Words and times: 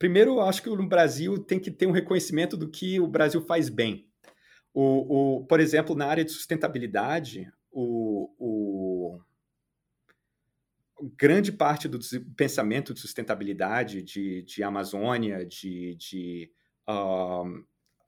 primeiro, 0.00 0.30
eu 0.30 0.40
acho 0.40 0.62
que 0.62 0.70
no 0.70 0.88
Brasil 0.88 1.38
tem 1.38 1.60
que 1.60 1.70
ter 1.70 1.86
um 1.86 1.92
reconhecimento 1.92 2.56
do 2.56 2.70
que 2.70 2.98
o 2.98 3.06
Brasil 3.06 3.42
faz 3.42 3.68
bem. 3.68 4.08
O, 4.72 5.40
o, 5.40 5.44
por 5.44 5.60
exemplo, 5.60 5.94
na 5.94 6.06
área 6.06 6.24
de 6.24 6.32
sustentabilidade, 6.32 7.52
o, 7.70 8.30
o 8.38 9.20
grande 11.18 11.52
parte 11.52 11.86
do 11.86 11.98
pensamento 12.34 12.94
de 12.94 13.00
sustentabilidade, 13.00 14.02
de, 14.02 14.42
de 14.42 14.62
Amazônia, 14.62 15.44
de, 15.44 15.94
de 15.96 16.50
um, 16.88 17.62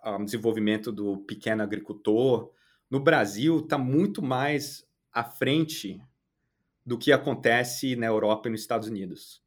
um, 0.06 0.24
desenvolvimento 0.24 0.90
do 0.90 1.18
pequeno 1.18 1.62
agricultor, 1.62 2.50
no 2.90 3.00
Brasil 3.00 3.58
está 3.58 3.76
muito 3.76 4.22
mais 4.22 4.86
à 5.12 5.22
frente 5.22 6.00
do 6.86 6.96
que 6.96 7.12
acontece 7.12 7.96
na 7.96 8.06
Europa 8.06 8.48
e 8.48 8.52
nos 8.52 8.62
Estados 8.62 8.88
Unidos. 8.88 9.42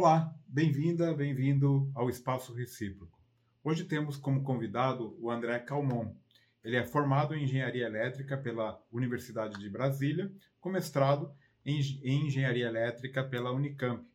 Olá, 0.00 0.32
bem-vinda, 0.46 1.12
bem-vindo 1.12 1.90
ao 1.92 2.08
Espaço 2.08 2.54
Recíproco. 2.54 3.18
Hoje 3.64 3.82
temos 3.82 4.16
como 4.16 4.44
convidado 4.44 5.18
o 5.20 5.28
André 5.28 5.58
Calmon. 5.58 6.14
Ele 6.62 6.76
é 6.76 6.86
formado 6.86 7.34
em 7.34 7.42
Engenharia 7.42 7.86
Elétrica 7.86 8.38
pela 8.38 8.80
Universidade 8.92 9.58
de 9.58 9.68
Brasília, 9.68 10.32
com 10.60 10.70
mestrado 10.70 11.34
em 11.66 11.80
Engenharia 12.04 12.68
Elétrica 12.68 13.24
pela 13.24 13.50
Unicamp 13.50 14.06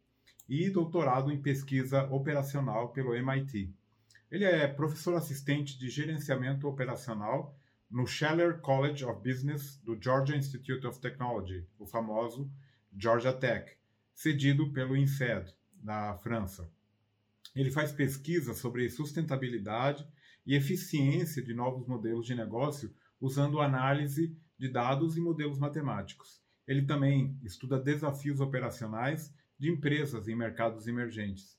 e 0.47 0.69
doutorado 0.69 1.29
em 1.33 1.41
Pesquisa 1.41 2.05
Operacional 2.05 2.93
pelo 2.93 3.13
MIT. 3.13 3.69
Ele 4.31 4.45
é 4.45 4.65
professor 4.69 5.15
assistente 5.15 5.77
de 5.77 5.89
Gerenciamento 5.89 6.65
Operacional 6.65 7.59
no 7.91 8.07
Scheller 8.07 8.61
College 8.61 9.03
of 9.03 9.21
Business 9.21 9.81
do 9.83 10.01
Georgia 10.01 10.37
Institute 10.37 10.87
of 10.87 11.01
Technology, 11.01 11.67
o 11.77 11.85
famoso 11.85 12.49
Georgia 12.97 13.33
Tech, 13.33 13.69
cedido 14.13 14.71
pelo 14.71 14.95
INSEAD, 14.95 15.53
na 15.83 16.15
França. 16.17 16.69
Ele 17.55 17.69
faz 17.69 17.91
pesquisa 17.91 18.53
sobre 18.53 18.89
sustentabilidade 18.89 20.07
e 20.45 20.55
eficiência 20.55 21.43
de 21.43 21.53
novos 21.53 21.87
modelos 21.87 22.25
de 22.25 22.33
negócio 22.33 22.93
usando 23.19 23.61
análise 23.61 24.35
de 24.57 24.69
dados 24.69 25.15
e 25.15 25.21
modelos 25.21 25.59
matemáticos. 25.59 26.41
Ele 26.67 26.85
também 26.85 27.37
estuda 27.43 27.79
desafios 27.79 28.39
operacionais 28.39 29.33
de 29.59 29.69
empresas 29.69 30.27
em 30.27 30.35
mercados 30.35 30.87
emergentes. 30.87 31.57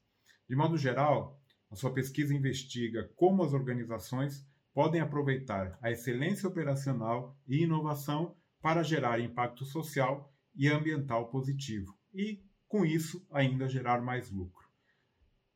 De 0.48 0.56
modo 0.56 0.76
geral, 0.76 1.40
a 1.70 1.76
sua 1.76 1.92
pesquisa 1.92 2.34
investiga 2.34 3.10
como 3.16 3.42
as 3.42 3.52
organizações 3.52 4.46
podem 4.72 5.00
aproveitar 5.00 5.78
a 5.80 5.90
excelência 5.90 6.48
operacional 6.48 7.38
e 7.46 7.62
inovação 7.62 8.36
para 8.60 8.82
gerar 8.82 9.20
impacto 9.20 9.64
social 9.64 10.32
e 10.54 10.68
ambiental 10.68 11.28
positivo 11.30 11.96
e 12.12 12.42
com 12.74 12.84
isso 12.84 13.24
ainda 13.30 13.68
gerar 13.68 14.02
mais 14.02 14.32
lucro. 14.32 14.66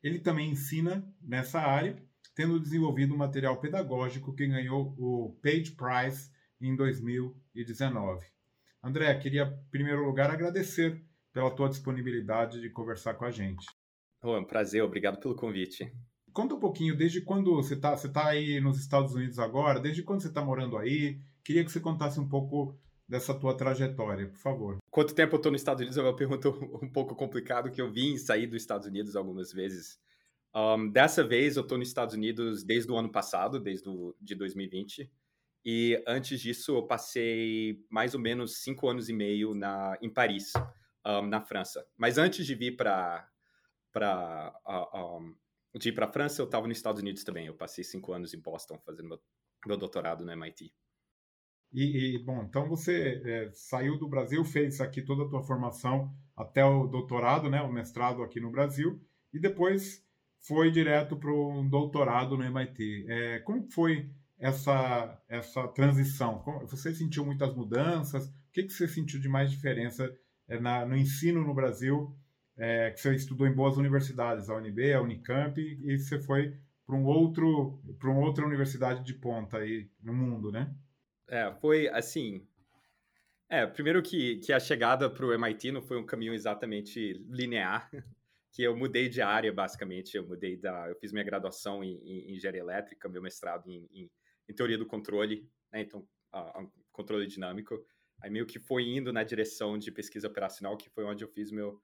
Ele 0.00 0.20
também 0.20 0.52
ensina 0.52 1.04
nessa 1.20 1.58
área, 1.58 2.00
tendo 2.32 2.60
desenvolvido 2.60 3.12
um 3.12 3.16
material 3.16 3.60
pedagógico 3.60 4.32
que 4.32 4.46
ganhou 4.46 4.94
o 4.96 5.36
Page 5.42 5.72
Prize 5.72 6.30
em 6.60 6.76
2019. 6.76 8.24
André, 8.80 9.12
queria, 9.18 9.46
em 9.46 9.68
primeiro 9.68 10.04
lugar, 10.04 10.30
agradecer 10.30 11.04
pela 11.32 11.50
tua 11.50 11.68
disponibilidade 11.68 12.60
de 12.60 12.70
conversar 12.70 13.14
com 13.14 13.24
a 13.24 13.32
gente. 13.32 13.66
Oh, 14.22 14.36
é 14.36 14.38
um 14.38 14.44
prazer, 14.44 14.84
obrigado 14.84 15.18
pelo 15.18 15.34
convite. 15.34 15.92
Conta 16.32 16.54
um 16.54 16.60
pouquinho, 16.60 16.96
desde 16.96 17.20
quando 17.20 17.52
você 17.56 17.74
está 17.74 17.96
você 17.96 18.08
tá 18.08 18.28
aí 18.28 18.60
nos 18.60 18.78
Estados 18.78 19.12
Unidos 19.12 19.40
agora, 19.40 19.80
desde 19.80 20.04
quando 20.04 20.22
você 20.22 20.28
está 20.28 20.40
morando 20.40 20.78
aí? 20.78 21.20
Queria 21.42 21.64
que 21.64 21.72
você 21.72 21.80
contasse 21.80 22.20
um 22.20 22.28
pouco 22.28 22.78
dessa 23.08 23.34
tua 23.34 23.56
trajetória, 23.56 24.28
por 24.28 24.38
favor. 24.38 24.78
Quanto 24.98 25.14
tempo 25.14 25.36
eu 25.36 25.36
estou 25.36 25.52
nos 25.52 25.60
Estados 25.60 25.80
Unidos 25.80 25.96
é 25.96 26.02
uma 26.02 26.16
pergunta 26.16 26.48
um 26.82 26.90
pouco 26.90 27.14
complicada, 27.14 27.70
que 27.70 27.80
eu 27.80 27.88
vim 27.88 28.18
sair 28.18 28.48
dos 28.48 28.60
Estados 28.60 28.84
Unidos 28.84 29.14
algumas 29.14 29.52
vezes. 29.52 29.96
Um, 30.52 30.90
dessa 30.90 31.22
vez 31.22 31.56
eu 31.56 31.62
estou 31.62 31.78
nos 31.78 31.86
Estados 31.86 32.16
Unidos 32.16 32.64
desde 32.64 32.90
o 32.90 32.96
ano 32.96 33.08
passado, 33.08 33.60
desde 33.60 33.88
o, 33.88 34.16
de 34.20 34.34
2020. 34.34 35.08
E 35.64 36.02
antes 36.04 36.40
disso 36.40 36.74
eu 36.74 36.82
passei 36.82 37.80
mais 37.88 38.12
ou 38.12 38.18
menos 38.18 38.56
cinco 38.56 38.88
anos 38.88 39.08
e 39.08 39.12
meio 39.12 39.54
na, 39.54 39.96
em 40.02 40.10
Paris, 40.10 40.52
um, 41.06 41.28
na 41.28 41.40
França. 41.42 41.86
Mas 41.96 42.18
antes 42.18 42.44
de 42.44 42.56
vir 42.56 42.76
para 42.76 43.24
para 43.92 44.52
um, 44.66 45.32
de 45.78 45.90
ir 45.90 45.92
para 45.92 46.06
a 46.06 46.12
França, 46.12 46.42
eu 46.42 46.46
estava 46.46 46.66
nos 46.66 46.76
Estados 46.76 47.00
Unidos 47.00 47.22
também. 47.22 47.46
Eu 47.46 47.54
passei 47.54 47.84
cinco 47.84 48.12
anos 48.12 48.34
em 48.34 48.40
Boston 48.40 48.76
fazendo 48.84 49.10
meu, 49.10 49.20
meu 49.64 49.76
doutorado 49.76 50.24
no 50.24 50.32
MIT. 50.32 50.74
E, 51.72 52.16
e, 52.16 52.24
bom, 52.24 52.42
então 52.44 52.68
você 52.68 53.20
é, 53.24 53.50
saiu 53.52 53.98
do 53.98 54.08
Brasil, 54.08 54.44
fez 54.44 54.80
aqui 54.80 55.02
toda 55.02 55.24
a 55.24 55.28
tua 55.28 55.42
formação 55.42 56.12
até 56.36 56.64
o 56.64 56.86
doutorado, 56.86 57.50
né, 57.50 57.60
o 57.60 57.72
mestrado 57.72 58.22
aqui 58.22 58.40
no 58.40 58.50
Brasil, 58.50 59.00
e 59.32 59.38
depois 59.38 60.02
foi 60.46 60.70
direto 60.70 61.16
para 61.16 61.32
um 61.32 61.68
doutorado 61.68 62.36
no 62.36 62.44
MIT. 62.44 63.06
É, 63.08 63.38
como 63.40 63.70
foi 63.70 64.10
essa, 64.38 65.20
essa 65.28 65.66
transição? 65.68 66.42
Você 66.68 66.94
sentiu 66.94 67.24
muitas 67.24 67.54
mudanças? 67.54 68.28
O 68.28 68.32
que, 68.52 68.62
que 68.62 68.72
você 68.72 68.88
sentiu 68.88 69.20
de 69.20 69.28
mais 69.28 69.50
diferença 69.50 70.10
é, 70.46 70.58
na, 70.60 70.86
no 70.86 70.96
ensino 70.96 71.44
no 71.44 71.54
Brasil? 71.54 72.16
É, 72.56 72.90
que 72.90 73.00
você 73.00 73.14
estudou 73.14 73.46
em 73.46 73.54
boas 73.54 73.76
universidades, 73.76 74.48
a 74.48 74.56
UNB, 74.56 74.92
a 74.92 75.00
Unicamp, 75.00 75.60
e 75.60 75.98
você 75.98 76.18
foi 76.20 76.56
para 76.84 76.96
um 76.96 77.04
outro, 77.04 77.80
para 77.98 78.10
uma 78.10 78.20
outra 78.20 78.44
universidade 78.44 79.04
de 79.04 79.14
ponta 79.14 79.58
aí 79.58 79.88
no 80.02 80.12
mundo, 80.12 80.50
né? 80.50 80.74
É, 81.28 81.52
foi 81.60 81.88
assim. 81.88 82.46
É, 83.50 83.66
primeiro 83.66 84.02
que, 84.02 84.36
que 84.38 84.52
a 84.52 84.60
chegada 84.60 85.08
para 85.08 85.24
o 85.24 85.32
MIT 85.32 85.72
não 85.72 85.82
foi 85.82 85.96
um 85.96 86.04
caminho 86.04 86.34
exatamente 86.34 87.14
linear, 87.30 87.90
que 88.52 88.62
eu 88.62 88.76
mudei 88.76 89.08
de 89.08 89.22
área, 89.22 89.52
basicamente. 89.52 90.16
Eu 90.16 90.26
mudei 90.26 90.56
da. 90.56 90.88
Eu 90.88 90.96
fiz 90.96 91.12
minha 91.12 91.24
graduação 91.24 91.82
em, 91.84 91.96
em 92.02 92.34
engenharia 92.34 92.60
elétrica, 92.60 93.08
meu 93.08 93.22
mestrado 93.22 93.68
em, 93.70 93.88
em, 93.92 94.10
em 94.48 94.54
teoria 94.54 94.78
do 94.78 94.86
controle, 94.86 95.48
né? 95.72 95.82
Então, 95.82 96.06
uh, 96.34 96.60
um 96.60 96.70
controle 96.92 97.26
dinâmico. 97.26 97.78
Aí 98.20 98.30
meio 98.30 98.46
que 98.46 98.58
foi 98.58 98.84
indo 98.84 99.12
na 99.12 99.22
direção 99.22 99.78
de 99.78 99.92
pesquisa 99.92 100.26
operacional, 100.26 100.76
que 100.76 100.90
foi 100.90 101.04
onde 101.04 101.22
eu 101.22 101.28
fiz 101.28 101.50
meu, 101.50 101.80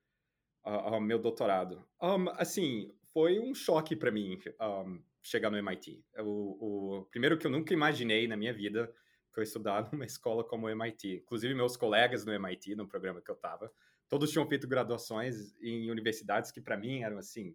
uh, 0.66 0.96
uh, 0.96 1.00
meu 1.00 1.18
doutorado. 1.18 1.86
Um, 2.02 2.28
assim, 2.30 2.92
foi 3.12 3.38
um 3.38 3.54
choque 3.54 3.94
para 3.94 4.10
mim 4.10 4.38
um, 4.60 5.00
chegar 5.22 5.50
no 5.50 5.56
MIT. 5.56 6.04
O, 6.18 6.98
o, 6.98 7.04
primeiro 7.06 7.38
que 7.38 7.46
eu 7.46 7.50
nunca 7.50 7.72
imaginei 7.72 8.26
na 8.26 8.36
minha 8.36 8.52
vida 8.52 8.92
foi 9.34 9.44
estudar 9.44 9.88
numa 9.92 10.04
escola 10.04 10.44
como 10.44 10.66
o 10.66 10.70
MIT. 10.70 11.22
Inclusive, 11.22 11.54
meus 11.54 11.76
colegas 11.76 12.24
no 12.24 12.32
MIT, 12.32 12.74
no 12.74 12.88
programa 12.88 13.20
que 13.20 13.30
eu 13.30 13.34
estava, 13.34 13.70
todos 14.08 14.30
tinham 14.30 14.46
feito 14.46 14.68
graduações 14.68 15.54
em 15.60 15.90
universidades 15.90 16.50
que, 16.50 16.60
para 16.60 16.76
mim, 16.76 17.02
eram 17.02 17.18
assim: 17.18 17.54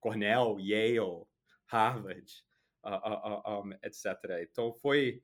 Cornell, 0.00 0.58
Yale, 0.58 1.24
Harvard, 1.66 2.44
uh, 2.84 3.48
uh, 3.48 3.62
um, 3.62 3.72
etc. 3.82 4.06
Então, 4.42 4.72
foi, 4.74 5.22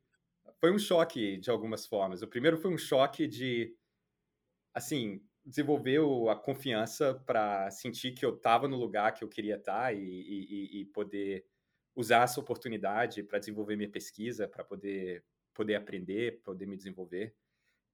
foi 0.60 0.72
um 0.72 0.78
choque 0.78 1.38
de 1.38 1.50
algumas 1.50 1.86
formas. 1.86 2.22
O 2.22 2.28
primeiro 2.28 2.56
foi 2.56 2.72
um 2.72 2.78
choque 2.78 3.26
de, 3.26 3.76
assim, 4.72 5.20
desenvolver 5.44 6.00
a 6.30 6.36
confiança 6.36 7.14
para 7.26 7.70
sentir 7.70 8.12
que 8.12 8.24
eu 8.24 8.34
estava 8.34 8.66
no 8.66 8.76
lugar 8.76 9.12
que 9.12 9.22
eu 9.22 9.28
queria 9.28 9.56
estar 9.56 9.82
tá 9.82 9.92
e, 9.92 10.00
e, 10.00 10.80
e 10.80 10.84
poder 10.86 11.46
usar 11.94 12.24
essa 12.24 12.38
oportunidade 12.38 13.22
para 13.22 13.38
desenvolver 13.38 13.76
minha 13.76 13.90
pesquisa, 13.90 14.46
para 14.46 14.62
poder 14.62 15.24
poder 15.56 15.74
aprender, 15.74 16.42
poder 16.42 16.66
me 16.66 16.76
desenvolver. 16.76 17.34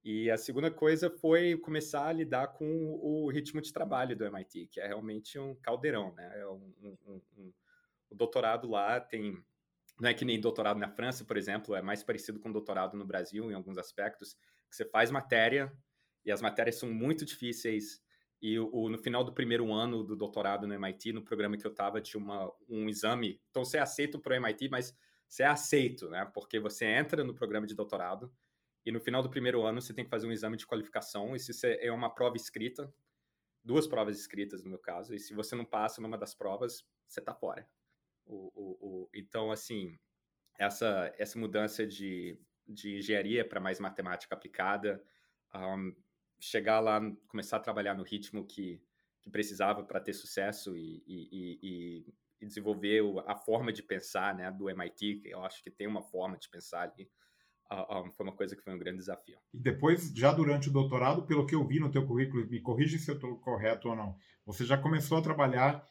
E 0.03 0.29
a 0.29 0.37
segunda 0.37 0.69
coisa 0.69 1.09
foi 1.09 1.57
começar 1.57 2.07
a 2.07 2.13
lidar 2.13 2.47
com 2.47 2.99
o 3.01 3.29
ritmo 3.31 3.61
de 3.61 3.71
trabalho 3.71 4.17
do 4.17 4.25
MIT, 4.25 4.67
que 4.67 4.81
é 4.81 4.87
realmente 4.87 5.39
um 5.39 5.55
caldeirão, 5.55 6.13
né? 6.13 6.39
É 6.39 6.47
um, 6.47 6.73
um, 6.83 7.21
um, 7.37 7.53
o 8.09 8.15
doutorado 8.15 8.69
lá 8.69 8.99
tem 8.99 9.41
não 9.99 10.09
é 10.09 10.13
que 10.13 10.25
nem 10.25 10.39
doutorado 10.39 10.79
na 10.79 10.89
França, 10.89 11.23
por 11.23 11.37
exemplo, 11.37 11.75
é 11.75 11.81
mais 11.81 12.03
parecido 12.03 12.39
com 12.39 12.51
doutorado 12.51 12.97
no 12.97 13.05
Brasil 13.05 13.51
em 13.51 13.53
alguns 13.53 13.77
aspectos, 13.77 14.33
que 14.67 14.75
você 14.75 14.83
faz 14.83 15.11
matéria 15.11 15.71
e 16.25 16.31
as 16.31 16.41
matérias 16.41 16.75
são 16.75 16.91
muito 16.91 17.23
difíceis 17.23 18.01
e 18.41 18.59
o, 18.59 18.89
no 18.89 18.97
final 18.97 19.23
do 19.23 19.31
primeiro 19.31 19.71
ano 19.71 20.03
do 20.03 20.17
doutorado 20.17 20.67
no 20.67 20.73
MIT, 20.73 21.13
no 21.13 21.23
programa 21.23 21.55
que 21.55 21.65
eu 21.65 21.71
estava, 21.71 22.01
tinha 22.01 22.21
uma, 22.21 22.51
um 22.67 22.89
exame. 22.89 23.39
Então 23.49 23.63
você 23.63 23.77
aceita 23.77 24.19
para 24.19 24.33
o 24.33 24.35
MIT, 24.35 24.67
mas 24.67 24.93
você 25.33 25.41
é 25.41 25.47
aceito, 25.47 26.09
né? 26.11 26.29
Porque 26.31 26.59
você 26.59 26.85
entra 26.85 27.23
no 27.23 27.33
programa 27.33 27.65
de 27.65 27.73
doutorado 27.73 28.31
e 28.85 28.91
no 28.91 28.99
final 28.99 29.23
do 29.23 29.31
primeiro 29.31 29.63
ano 29.63 29.81
você 29.81 29.91
tem 29.91 30.05
que 30.05 30.11
fazer 30.11 30.27
um 30.27 30.31
exame 30.31 30.55
de 30.55 30.67
qualificação. 30.67 31.35
E 31.35 31.39
se 31.39 31.51
você 31.51 31.79
é 31.81 31.91
uma 31.91 32.13
prova 32.13 32.37
escrita, 32.37 32.93
duas 33.63 33.87
provas 33.87 34.19
escritas 34.19 34.63
no 34.63 34.69
meu 34.69 34.77
caso, 34.77 35.15
e 35.15 35.19
se 35.19 35.33
você 35.33 35.55
não 35.55 35.65
passa 35.65 35.99
numa 35.99 36.19
das 36.19 36.35
provas, 36.35 36.85
você 37.07 37.19
está 37.19 37.33
fora. 37.33 37.67
O, 38.25 38.51
o, 38.53 38.77
o, 38.79 39.09
então, 39.11 39.51
assim, 39.51 39.97
essa, 40.59 41.11
essa 41.17 41.39
mudança 41.39 41.85
de, 41.87 42.39
de 42.67 42.97
engenharia 42.97 43.43
para 43.43 43.59
mais 43.59 43.79
matemática 43.79 44.35
aplicada, 44.35 45.03
um, 45.55 45.95
chegar 46.39 46.79
lá, 46.79 47.01
começar 47.27 47.57
a 47.57 47.61
trabalhar 47.61 47.95
no 47.95 48.03
ritmo 48.03 48.45
que, 48.45 48.79
que 49.19 49.31
precisava 49.31 49.83
para 49.83 49.99
ter 49.99 50.13
sucesso 50.13 50.77
e, 50.77 51.03
e, 51.07 51.59
e, 51.63 52.13
e 52.43 52.47
desenvolver 52.47 53.01
a 53.25 53.35
forma 53.35 53.71
de 53.71 53.81
pensar 53.81 54.35
né, 54.35 54.51
do 54.51 54.69
MIT, 54.69 55.15
que 55.15 55.29
eu 55.29 55.43
acho 55.43 55.63
que 55.63 55.71
tem 55.71 55.87
uma 55.87 56.01
forma 56.01 56.37
de 56.37 56.49
pensar 56.49 56.81
ali, 56.81 57.09
uh, 57.71 57.99
um, 57.99 58.11
foi 58.11 58.25
uma 58.25 58.35
coisa 58.35 58.55
que 58.55 58.61
foi 58.61 58.73
um 58.73 58.77
grande 58.77 58.97
desafio. 58.97 59.37
E 59.53 59.59
depois, 59.59 60.11
já 60.15 60.31
durante 60.31 60.69
o 60.69 60.71
doutorado, 60.71 61.25
pelo 61.25 61.45
que 61.45 61.55
eu 61.55 61.65
vi 61.65 61.79
no 61.79 61.91
teu 61.91 62.05
currículo, 62.05 62.47
me 62.47 62.61
corrige 62.61 62.99
se 62.99 63.09
eu 63.09 63.15
estou 63.15 63.37
correto 63.37 63.89
ou 63.89 63.95
não, 63.95 64.15
você 64.45 64.65
já 64.65 64.77
começou 64.77 65.17
a 65.17 65.21
trabalhar 65.21 65.85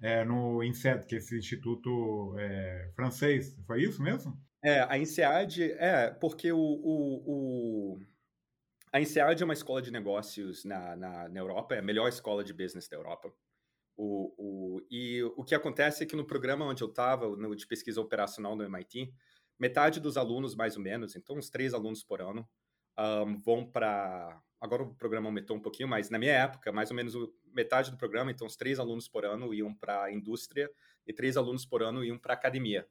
é, 0.00 0.24
no 0.24 0.62
INSEAD, 0.62 1.06
que 1.06 1.14
é 1.14 1.18
esse 1.18 1.36
instituto 1.36 2.34
é, 2.38 2.90
francês, 2.94 3.56
foi 3.66 3.82
isso 3.82 4.02
mesmo? 4.02 4.38
É, 4.62 4.80
a 4.80 4.98
INSEAD, 4.98 5.72
é, 5.72 6.10
porque 6.10 6.50
o, 6.50 6.58
o, 6.58 7.22
o... 7.26 7.98
a 8.92 9.00
INSEAD 9.00 9.42
é 9.42 9.44
uma 9.44 9.54
escola 9.54 9.82
de 9.82 9.90
negócios 9.90 10.64
na, 10.64 10.96
na, 10.96 11.28
na, 11.28 11.40
Europa, 11.40 11.74
é 11.74 11.78
a 11.78 11.82
melhor 11.82 12.08
escola 12.08 12.42
de 12.42 12.52
business 12.52 12.88
da 12.88 12.96
Europa. 12.96 13.32
O, 13.96 14.32
o, 14.38 14.80
e 14.90 15.07
o 15.38 15.44
que 15.44 15.54
acontece 15.54 16.02
é 16.02 16.06
que 16.06 16.16
no 16.16 16.26
programa 16.26 16.64
onde 16.64 16.82
eu 16.82 16.88
estava, 16.88 17.24
de 17.54 17.64
pesquisa 17.64 18.00
operacional 18.00 18.56
no 18.56 18.64
MIT, 18.64 19.14
metade 19.56 20.00
dos 20.00 20.16
alunos, 20.16 20.56
mais 20.56 20.76
ou 20.76 20.82
menos, 20.82 21.14
então 21.14 21.36
uns 21.36 21.48
três 21.48 21.72
alunos 21.72 22.02
por 22.02 22.20
ano, 22.20 22.44
um, 22.98 23.36
vão 23.36 23.64
para. 23.64 24.42
Agora 24.60 24.82
o 24.82 24.96
programa 24.96 25.28
aumentou 25.28 25.56
um 25.56 25.60
pouquinho, 25.62 25.88
mas 25.88 26.10
na 26.10 26.18
minha 26.18 26.32
época, 26.32 26.72
mais 26.72 26.90
ou 26.90 26.96
menos 26.96 27.14
metade 27.54 27.92
do 27.92 27.96
programa, 27.96 28.32
então 28.32 28.48
os 28.48 28.56
três 28.56 28.80
alunos 28.80 29.06
por 29.06 29.24
ano 29.24 29.54
iam 29.54 29.72
para 29.72 30.02
a 30.02 30.12
indústria 30.12 30.68
e 31.06 31.12
três 31.12 31.36
alunos 31.36 31.64
por 31.64 31.84
ano 31.84 32.02
iam 32.02 32.18
para 32.18 32.34
a 32.34 32.36
academia. 32.36 32.84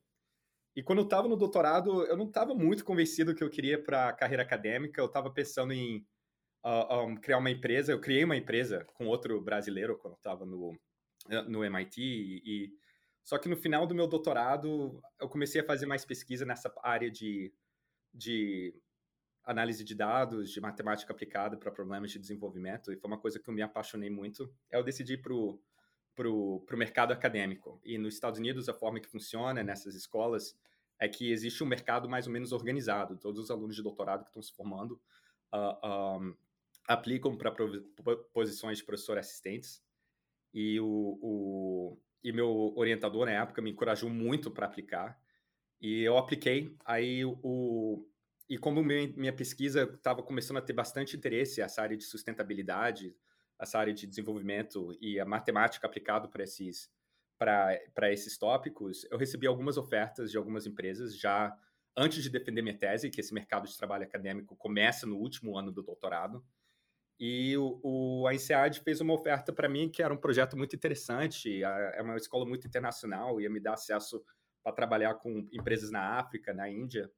E 0.74 0.82
quando 0.82 1.00
eu 1.00 1.04
estava 1.04 1.28
no 1.28 1.36
doutorado, 1.36 2.06
eu 2.06 2.16
não 2.16 2.28
estava 2.30 2.56
muito 2.56 2.86
convencido 2.86 3.36
que 3.36 3.44
eu 3.44 3.50
queria 3.50 3.84
para 3.84 4.08
a 4.08 4.14
carreira 4.14 4.44
acadêmica, 4.44 5.02
eu 5.02 5.08
estava 5.08 5.30
pensando 5.30 5.74
em 5.74 6.08
uh, 6.64 7.02
um, 7.02 7.18
criar 7.18 7.40
uma 7.40 7.52
empresa. 7.52 7.92
Eu 7.92 8.00
criei 8.00 8.24
uma 8.24 8.38
empresa 8.38 8.86
com 8.94 9.06
outro 9.06 9.42
brasileiro 9.42 9.98
quando 9.98 10.14
eu 10.14 10.18
estava 10.18 10.46
no, 10.46 10.74
no 11.48 11.64
MIT 11.64 12.02
e, 12.02 12.42
e 12.46 12.74
só 13.24 13.38
que 13.38 13.50
no 13.50 13.58
final 13.58 13.86
do 13.86 13.94
meu 13.94 14.08
doutorado, 14.08 15.02
eu 15.20 15.28
comecei 15.28 15.60
a 15.60 15.64
fazer 15.66 15.86
mais 15.86 16.06
pesquisa 16.06 16.46
nessa 16.46 16.74
área 16.82 17.12
de, 17.12 17.54
de 18.14 18.74
análise 19.44 19.84
de 19.84 19.94
dados, 19.94 20.50
de 20.50 20.62
matemática 20.62 21.12
aplicada 21.12 21.58
para 21.58 21.72
problemas 21.72 22.12
de 22.12 22.20
desenvolvimento, 22.20 22.92
e 22.92 22.96
foi 22.96 23.10
uma 23.10 23.18
coisa 23.18 23.38
que 23.38 23.50
eu 23.50 23.54
me 23.54 23.62
apaixonei 23.62 24.10
muito. 24.10 24.50
Eu 24.72 24.82
decidi 24.82 25.18
para 25.18 25.34
pro, 26.18 26.62
pro 26.66 26.78
mercado 26.78 27.14
acadêmico. 27.14 27.80
E 27.86 27.98
nos 27.98 28.16
Estados 28.16 28.40
Unidos, 28.40 28.68
a 28.68 28.74
forma 28.74 29.00
que 29.00 29.08
funciona 29.08 29.64
nessas 29.64 29.94
escolas 29.94 30.58
é 31.00 31.08
que 31.08 31.32
existe 31.32 31.64
um 31.64 31.68
mercado 31.68 32.10
mais 32.10 32.28
ou 32.28 32.34
menos 32.34 32.52
organizado. 32.52 33.18
Todos 33.18 33.44
os 33.44 33.52
alunos 33.52 33.76
de 33.76 33.84
doutorado 33.84 34.24
que 34.24 34.30
estão 34.30 34.42
se 34.42 34.52
formando 34.52 34.94
uh, 35.54 35.78
ah, 35.84 36.18
um, 36.20 36.36
aplicam 36.88 37.38
para 37.38 37.54
posições 38.34 38.80
de 38.80 38.84
professor 38.84 39.18
assistentes. 39.18 39.84
E 40.54 40.80
o, 40.80 41.20
o, 41.22 41.98
e 42.24 42.32
meu 42.32 42.74
orientador 42.76 43.26
na 43.26 43.32
época 43.34 43.62
me 43.62 43.72
encorajou 43.72 44.10
muito 44.10 44.50
para 44.52 44.66
aplicar. 44.66 45.20
E 45.82 46.02
eu 46.02 46.18
apliquei. 46.18 46.76
Aí 46.86 47.24
o 47.26 48.06
e 48.50 48.58
como 48.58 48.82
minha, 48.82 49.34
pesquisa 49.34 49.84
estava 49.84 50.24
começando 50.24 50.58
a 50.58 50.62
ter 50.62 50.72
bastante 50.72 51.18
interesse 51.18 51.62
essa 51.62 51.82
área 51.82 51.98
de 51.98 52.06
sustentabilidade, 52.06 53.14
essa 53.60 53.78
área 53.78 53.94
de 53.94 54.08
desenvolvimento 54.08 54.98
e 55.02 55.20
a 55.20 55.26
matemática 55.26 55.86
aplicado 55.86 56.30
para 56.30 56.44
esses 56.44 56.90
para 57.38 58.12
esses 58.12 58.36
tópicos, 58.36 59.06
eu 59.12 59.18
recebi 59.18 59.46
algumas 59.46 59.78
ofertas 59.78 60.32
de 60.32 60.38
algumas 60.38 60.66
empresas 60.66 61.16
já 61.16 61.56
antes 61.96 62.24
de 62.24 62.32
defender 62.32 62.64
minha 62.64 62.76
tese, 62.76 63.12
que 63.12 63.22
esse 63.22 63.32
mercado 63.32 63.68
de 63.68 63.78
trabalho 63.78 64.04
acadêmico 64.04 64.56
começa 64.56 65.06
no 65.06 65.18
último 65.18 65.56
ano 65.56 65.72
do 65.72 65.84
doutorado. 65.84 66.44
E 67.20 67.58
o, 67.58 67.80
o, 67.84 68.28
a 68.28 68.34
INSEAD 68.36 68.82
fez 68.82 69.02
uma 69.02 69.14
oferta 69.14 69.52
para 69.52 69.68
mim 69.68 69.90
que 69.90 70.04
era 70.04 70.14
um 70.14 70.18
projeto 70.18 70.56
muito 70.56 70.76
interessante, 70.76 71.64
é 71.64 72.02
uma 72.02 72.16
escola 72.16 72.46
muito 72.46 72.68
internacional, 72.68 73.42
ia 73.42 73.50
me 73.50 73.60
dar 73.60 73.74
acesso 73.74 74.24
para 74.64 74.72
trabalhar 74.72 75.16
com 75.16 75.48
empresas 75.52 75.90
na 75.90 76.20
África, 76.20 76.54
na 76.54 76.70
Índia. 76.70 77.12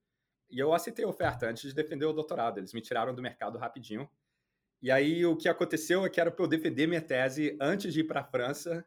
E 0.50 0.58
eu 0.58 0.74
aceitei 0.74 1.04
a 1.04 1.10
oferta 1.10 1.50
antes 1.50 1.64
de 1.64 1.76
defender 1.76 2.06
o 2.06 2.14
doutorado, 2.14 2.60
eles 2.60 2.74
me 2.74 2.82
tiraram 2.82 3.14
do 3.14 3.22
mercado 3.22 3.58
rapidinho. 3.58 4.10
E 4.82 4.90
aí 4.90 5.26
o 5.26 5.36
que 5.36 5.50
aconteceu 5.50 6.06
é 6.06 6.10
que 6.10 6.22
era 6.22 6.32
para 6.32 6.46
eu 6.46 6.48
defender 6.48 6.88
minha 6.88 7.02
tese 7.02 7.58
antes 7.60 7.94
de 7.94 8.00
ir 8.00 8.06
para 8.06 8.22
a 8.22 8.24
França, 8.24 8.86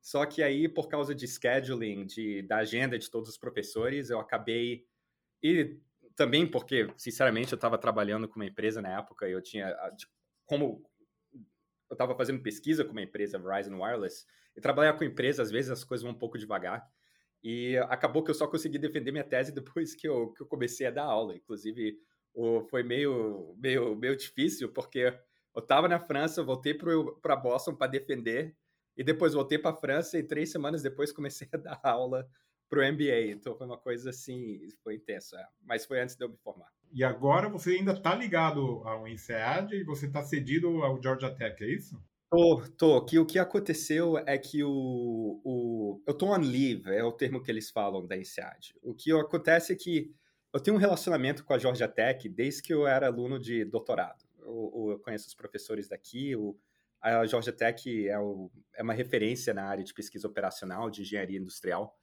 só 0.00 0.24
que 0.24 0.42
aí 0.42 0.68
por 0.68 0.88
causa 0.88 1.14
de 1.14 1.28
scheduling, 1.28 2.06
de, 2.06 2.42
da 2.42 2.58
agenda 2.58 2.98
de 2.98 3.10
todos 3.10 3.28
os 3.28 3.36
professores, 3.36 4.08
eu 4.08 4.18
acabei... 4.18 4.86
E 5.42 5.78
também 6.16 6.46
porque, 6.46 6.88
sinceramente, 6.96 7.52
eu 7.52 7.56
estava 7.56 7.76
trabalhando 7.76 8.26
com 8.26 8.36
uma 8.36 8.46
empresa 8.46 8.80
na 8.80 8.98
época 8.98 9.28
e 9.28 9.32
eu 9.32 9.42
tinha 9.42 9.76
como 10.46 10.82
eu 11.90 11.94
estava 11.94 12.14
fazendo 12.16 12.42
pesquisa 12.42 12.84
com 12.84 12.92
uma 12.92 13.02
empresa, 13.02 13.38
Verizon 13.38 13.80
Wireless, 13.80 14.26
e 14.56 14.60
trabalhar 14.60 14.94
com 14.94 15.04
empresa, 15.04 15.42
às 15.42 15.50
vezes 15.50 15.70
as 15.70 15.84
coisas 15.84 16.02
vão 16.02 16.12
um 16.12 16.18
pouco 16.18 16.38
devagar. 16.38 16.88
E 17.42 17.76
acabou 17.88 18.24
que 18.24 18.30
eu 18.30 18.34
só 18.34 18.46
consegui 18.46 18.78
defender 18.78 19.12
minha 19.12 19.24
tese 19.24 19.52
depois 19.54 19.94
que 19.94 20.08
eu, 20.08 20.32
que 20.32 20.42
eu 20.42 20.46
comecei 20.46 20.86
a 20.86 20.90
dar 20.90 21.04
aula. 21.04 21.36
Inclusive, 21.36 21.98
foi 22.68 22.82
meio, 22.82 23.54
meio, 23.58 23.94
meio 23.94 24.16
difícil, 24.16 24.72
porque 24.72 25.14
eu 25.54 25.60
estava 25.60 25.88
na 25.88 26.00
França, 26.00 26.42
voltei 26.42 26.74
para 26.74 27.36
Boston 27.36 27.74
para 27.74 27.86
defender, 27.86 28.56
e 28.96 29.04
depois 29.04 29.34
voltei 29.34 29.58
para 29.58 29.70
a 29.70 29.76
França, 29.76 30.18
e 30.18 30.22
três 30.22 30.50
semanas 30.50 30.82
depois 30.82 31.12
comecei 31.12 31.48
a 31.52 31.56
dar 31.56 31.80
aula 31.82 32.28
para 32.68 32.80
o 32.80 32.92
MBA. 32.92 33.30
Então 33.30 33.56
foi 33.56 33.66
uma 33.66 33.78
coisa 33.78 34.10
assim, 34.10 34.58
foi 34.82 34.96
intensa. 34.96 35.36
Mas 35.62 35.84
foi 35.84 36.00
antes 36.00 36.16
de 36.16 36.24
eu 36.24 36.28
me 36.28 36.36
formar. 36.38 36.75
E 36.96 37.04
agora 37.04 37.46
você 37.46 37.72
ainda 37.72 37.92
está 37.92 38.14
ligado 38.14 38.80
ao 38.82 39.06
INSEAD 39.06 39.76
e 39.76 39.84
você 39.84 40.06
está 40.06 40.22
cedido 40.22 40.82
ao 40.82 41.00
Georgia 41.02 41.30
Tech, 41.30 41.62
é 41.62 41.68
isso? 41.68 42.02
Tô, 42.30 42.62
tô. 42.78 43.04
Que 43.04 43.18
o 43.18 43.26
que 43.26 43.38
aconteceu 43.38 44.16
é 44.16 44.38
que 44.38 44.64
o, 44.64 45.38
o 45.44 46.02
eu 46.06 46.14
tô 46.14 46.32
on 46.32 46.38
leave, 46.38 46.88
é 46.88 47.04
o 47.04 47.12
termo 47.12 47.42
que 47.42 47.50
eles 47.50 47.68
falam 47.70 48.06
da 48.06 48.16
INSEAD. 48.16 48.76
O 48.82 48.94
que 48.94 49.12
acontece 49.12 49.74
é 49.74 49.76
que 49.76 50.10
eu 50.50 50.58
tenho 50.58 50.74
um 50.74 50.80
relacionamento 50.80 51.44
com 51.44 51.52
a 51.52 51.58
Georgia 51.58 51.86
Tech 51.86 52.26
desde 52.30 52.62
que 52.62 52.72
eu 52.72 52.86
era 52.86 53.08
aluno 53.08 53.38
de 53.38 53.62
doutorado. 53.66 54.24
Eu, 54.40 54.92
eu 54.92 54.98
conheço 55.00 55.28
os 55.28 55.34
professores 55.34 55.88
daqui, 55.88 56.34
o, 56.34 56.58
a 56.98 57.26
Georgia 57.26 57.52
Tech 57.52 58.08
é, 58.08 58.18
o, 58.18 58.50
é 58.74 58.82
uma 58.82 58.94
referência 58.94 59.52
na 59.52 59.64
área 59.64 59.84
de 59.84 59.92
pesquisa 59.92 60.26
operacional, 60.26 60.88
de 60.88 61.02
engenharia 61.02 61.38
industrial. 61.38 61.94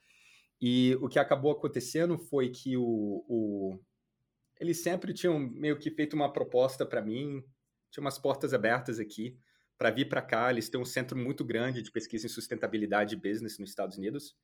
E 0.61 0.95
o 1.01 1.09
que 1.09 1.17
acabou 1.17 1.51
acontecendo 1.51 2.15
foi 2.15 2.49
que 2.49 2.77
o, 2.77 3.25
o 3.27 3.79
eles 4.63 4.81
sempre 4.81 5.13
tinham 5.13 5.37
meio 5.37 5.77
que 5.77 5.91
feito 5.91 6.13
uma 6.13 6.31
proposta 6.31 6.85
para 6.85 7.01
mim, 7.01 7.43
tinha 7.91 8.01
umas 8.01 8.17
portas 8.17 8.53
abertas 8.53 8.97
aqui 8.97 9.37
para 9.77 9.91
vir 9.91 10.07
para 10.07 10.21
cá. 10.21 10.49
Eles 10.49 10.69
têm 10.69 10.79
um 10.79 10.85
centro 10.85 11.17
muito 11.17 11.43
grande 11.43 11.81
de 11.81 11.91
pesquisa 11.91 12.27
em 12.27 12.29
sustentabilidade 12.29 13.13
e 13.13 13.17
business 13.17 13.59
nos 13.59 13.71
Estados 13.71 13.97
Unidos. 13.97 14.37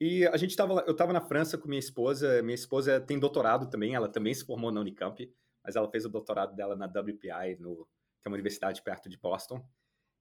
E 0.00 0.26
a 0.26 0.36
gente 0.38 0.56
tava, 0.56 0.82
eu 0.86 0.92
estava 0.92 1.12
na 1.12 1.20
França 1.20 1.58
com 1.58 1.68
minha 1.68 1.78
esposa. 1.78 2.42
Minha 2.42 2.54
esposa 2.54 2.98
tem 2.98 3.18
doutorado 3.18 3.68
também, 3.68 3.94
ela 3.94 4.08
também 4.08 4.32
se 4.32 4.42
formou 4.42 4.72
na 4.72 4.80
Unicamp, 4.80 5.30
mas 5.62 5.76
ela 5.76 5.90
fez 5.90 6.06
o 6.06 6.08
doutorado 6.08 6.56
dela 6.56 6.74
na 6.74 6.86
WPI, 6.86 7.58
no, 7.60 7.84
que 8.22 8.26
é 8.26 8.28
uma 8.28 8.36
universidade 8.36 8.80
perto 8.80 9.06
de 9.06 9.18
Boston. 9.18 9.62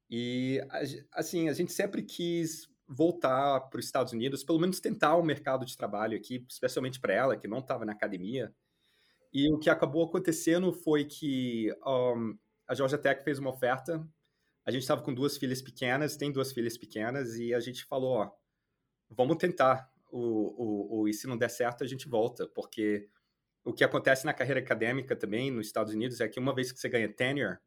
E 0.09 0.61
assim, 1.13 1.47
a 1.47 1.53
gente 1.53 1.71
sempre 1.71 2.03
quis 2.03 2.67
voltar 2.85 3.61
para 3.61 3.79
os 3.79 3.85
Estados 3.85 4.11
Unidos, 4.11 4.43
pelo 4.43 4.59
menos 4.59 4.81
tentar 4.81 5.15
o 5.15 5.23
mercado 5.23 5.65
de 5.65 5.77
trabalho 5.77 6.17
aqui, 6.17 6.45
especialmente 6.49 6.99
para 6.99 7.13
ela, 7.13 7.37
que 7.37 7.47
não 7.47 7.59
estava 7.59 7.85
na 7.85 7.93
academia. 7.93 8.53
E 9.33 9.51
o 9.53 9.59
que 9.59 9.69
acabou 9.69 10.05
acontecendo 10.05 10.71
foi 10.71 11.05
que 11.05 11.73
um, 11.85 12.37
a 12.67 12.73
Georgia 12.73 12.97
Tech 12.97 13.23
fez 13.23 13.39
uma 13.39 13.49
oferta. 13.49 14.05
A 14.65 14.71
gente 14.71 14.81
estava 14.81 15.01
com 15.01 15.13
duas 15.13 15.37
filhas 15.37 15.61
pequenas, 15.61 16.17
tem 16.17 16.31
duas 16.31 16.51
filhas 16.51 16.77
pequenas, 16.77 17.35
e 17.37 17.53
a 17.53 17.59
gente 17.59 17.85
falou: 17.85 18.17
ó, 18.17 18.31
vamos 19.09 19.37
tentar. 19.37 19.91
O, 20.09 20.19
o, 20.19 21.01
o, 21.01 21.07
e 21.07 21.13
se 21.13 21.27
não 21.27 21.37
der 21.37 21.49
certo, 21.49 21.83
a 21.83 21.87
gente 21.87 22.07
volta, 22.07 22.47
porque 22.47 23.09
o 23.63 23.73
que 23.73 23.83
acontece 23.83 24.25
na 24.25 24.33
carreira 24.33 24.61
acadêmica 24.61 25.15
também 25.15 25.51
nos 25.51 25.67
Estados 25.67 25.93
Unidos 25.93 26.21
é 26.21 26.27
que 26.29 26.39
uma 26.39 26.55
vez 26.55 26.71
que 26.71 26.79
você 26.79 26.87
ganha 26.87 27.11
tenure, 27.11 27.57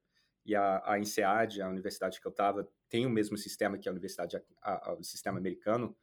e 0.45 0.55
a, 0.55 0.83
a 0.85 0.99
INSEAD, 0.99 1.61
a 1.61 1.69
universidade 1.69 2.21
que 2.21 2.27
eu 2.27 2.31
estava, 2.31 2.67
tem 2.89 3.05
o 3.05 3.11
mesmo 3.11 3.37
sistema 3.37 3.77
que 3.77 3.89
a 3.89 3.93
universidade, 3.93 4.37
a, 4.63 4.91
a, 4.91 4.95
o 4.95 5.05
sistema 5.05 5.39
americano, 5.39 5.95